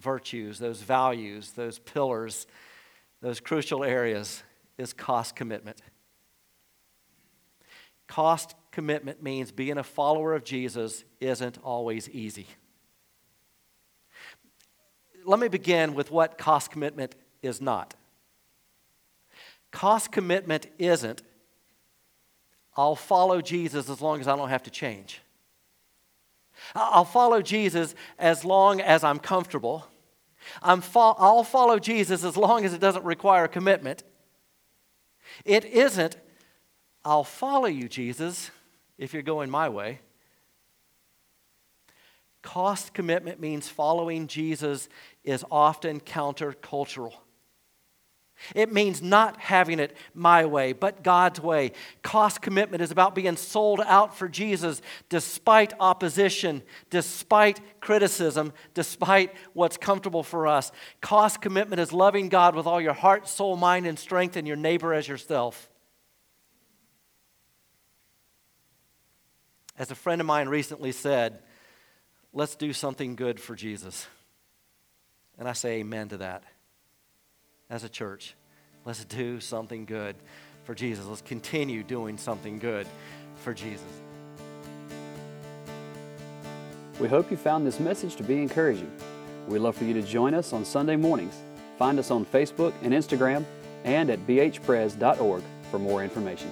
virtues, 0.00 0.58
those 0.58 0.80
values, 0.82 1.52
those 1.52 1.78
pillars, 1.78 2.46
those 3.20 3.40
crucial 3.40 3.82
areas 3.82 4.42
is 4.78 4.92
cost 4.92 5.36
commitment. 5.36 5.80
Cost 8.06 8.54
commitment 8.70 9.22
means 9.22 9.50
being 9.50 9.78
a 9.78 9.82
follower 9.82 10.34
of 10.34 10.44
Jesus 10.44 11.04
isn't 11.20 11.58
always 11.62 12.08
easy. 12.10 12.46
Let 15.24 15.40
me 15.40 15.48
begin 15.48 15.94
with 15.94 16.10
what 16.10 16.38
cost 16.38 16.70
commitment 16.70 17.14
is 17.42 17.60
not. 17.60 17.94
Cost 19.72 20.12
commitment 20.12 20.66
isn't, 20.78 21.22
I'll 22.76 22.94
follow 22.94 23.40
Jesus 23.40 23.90
as 23.90 24.00
long 24.00 24.20
as 24.20 24.28
I 24.28 24.36
don't 24.36 24.50
have 24.50 24.62
to 24.64 24.70
change. 24.70 25.20
I'll 26.74 27.04
follow 27.04 27.42
Jesus 27.42 27.94
as 28.18 28.44
long 28.44 28.80
as 28.80 29.04
I'm 29.04 29.18
comfortable. 29.18 29.86
I'm 30.62 30.80
fo- 30.80 31.16
I'll 31.18 31.44
follow 31.44 31.78
Jesus 31.78 32.24
as 32.24 32.36
long 32.36 32.64
as 32.64 32.72
it 32.72 32.80
doesn't 32.80 33.04
require 33.04 33.48
commitment. 33.48 34.02
It 35.44 35.64
isn't, 35.64 36.16
I'll 37.04 37.24
follow 37.24 37.66
you, 37.66 37.88
Jesus, 37.88 38.50
if 38.98 39.12
you're 39.12 39.22
going 39.22 39.50
my 39.50 39.68
way. 39.68 40.00
Cost 42.42 42.94
commitment 42.94 43.40
means 43.40 43.68
following 43.68 44.28
Jesus 44.28 44.88
is 45.24 45.44
often 45.50 46.00
countercultural. 46.00 47.14
It 48.54 48.72
means 48.72 49.02
not 49.02 49.40
having 49.40 49.78
it 49.78 49.96
my 50.14 50.44
way, 50.44 50.72
but 50.72 51.02
God's 51.02 51.40
way. 51.40 51.72
Cost 52.02 52.42
commitment 52.42 52.82
is 52.82 52.90
about 52.90 53.14
being 53.14 53.36
sold 53.36 53.80
out 53.80 54.16
for 54.16 54.28
Jesus 54.28 54.82
despite 55.08 55.72
opposition, 55.80 56.62
despite 56.90 57.60
criticism, 57.80 58.52
despite 58.74 59.34
what's 59.54 59.76
comfortable 59.76 60.22
for 60.22 60.46
us. 60.46 60.70
Cost 61.00 61.40
commitment 61.40 61.80
is 61.80 61.92
loving 61.92 62.28
God 62.28 62.54
with 62.54 62.66
all 62.66 62.80
your 62.80 62.92
heart, 62.92 63.26
soul, 63.26 63.56
mind, 63.56 63.86
and 63.86 63.98
strength, 63.98 64.36
and 64.36 64.46
your 64.46 64.56
neighbor 64.56 64.92
as 64.92 65.08
yourself. 65.08 65.70
As 69.78 69.90
a 69.90 69.94
friend 69.94 70.20
of 70.20 70.26
mine 70.26 70.48
recently 70.48 70.92
said, 70.92 71.40
let's 72.32 72.54
do 72.54 72.72
something 72.72 73.16
good 73.16 73.40
for 73.40 73.54
Jesus. 73.54 74.06
And 75.38 75.48
I 75.48 75.52
say 75.52 75.80
amen 75.80 76.10
to 76.10 76.18
that 76.18 76.44
as 77.70 77.84
a 77.84 77.88
church. 77.88 78.34
Let's 78.84 79.04
do 79.04 79.40
something 79.40 79.84
good 79.84 80.16
for 80.64 80.74
Jesus. 80.74 81.06
Let's 81.06 81.22
continue 81.22 81.82
doing 81.82 82.18
something 82.18 82.58
good 82.58 82.86
for 83.36 83.52
Jesus. 83.52 83.86
We 86.98 87.08
hope 87.08 87.30
you 87.30 87.36
found 87.36 87.66
this 87.66 87.78
message 87.78 88.16
to 88.16 88.22
be 88.22 88.40
encouraging. 88.40 88.90
We'd 89.48 89.58
love 89.58 89.76
for 89.76 89.84
you 89.84 89.94
to 89.94 90.02
join 90.02 90.34
us 90.34 90.52
on 90.52 90.64
Sunday 90.64 90.96
mornings. 90.96 91.34
Find 91.78 91.98
us 91.98 92.10
on 92.10 92.24
Facebook 92.24 92.72
and 92.82 92.92
Instagram 92.92 93.44
and 93.84 94.10
at 94.10 94.26
bhpres.org 94.26 95.42
for 95.70 95.78
more 95.78 96.02
information. 96.02 96.50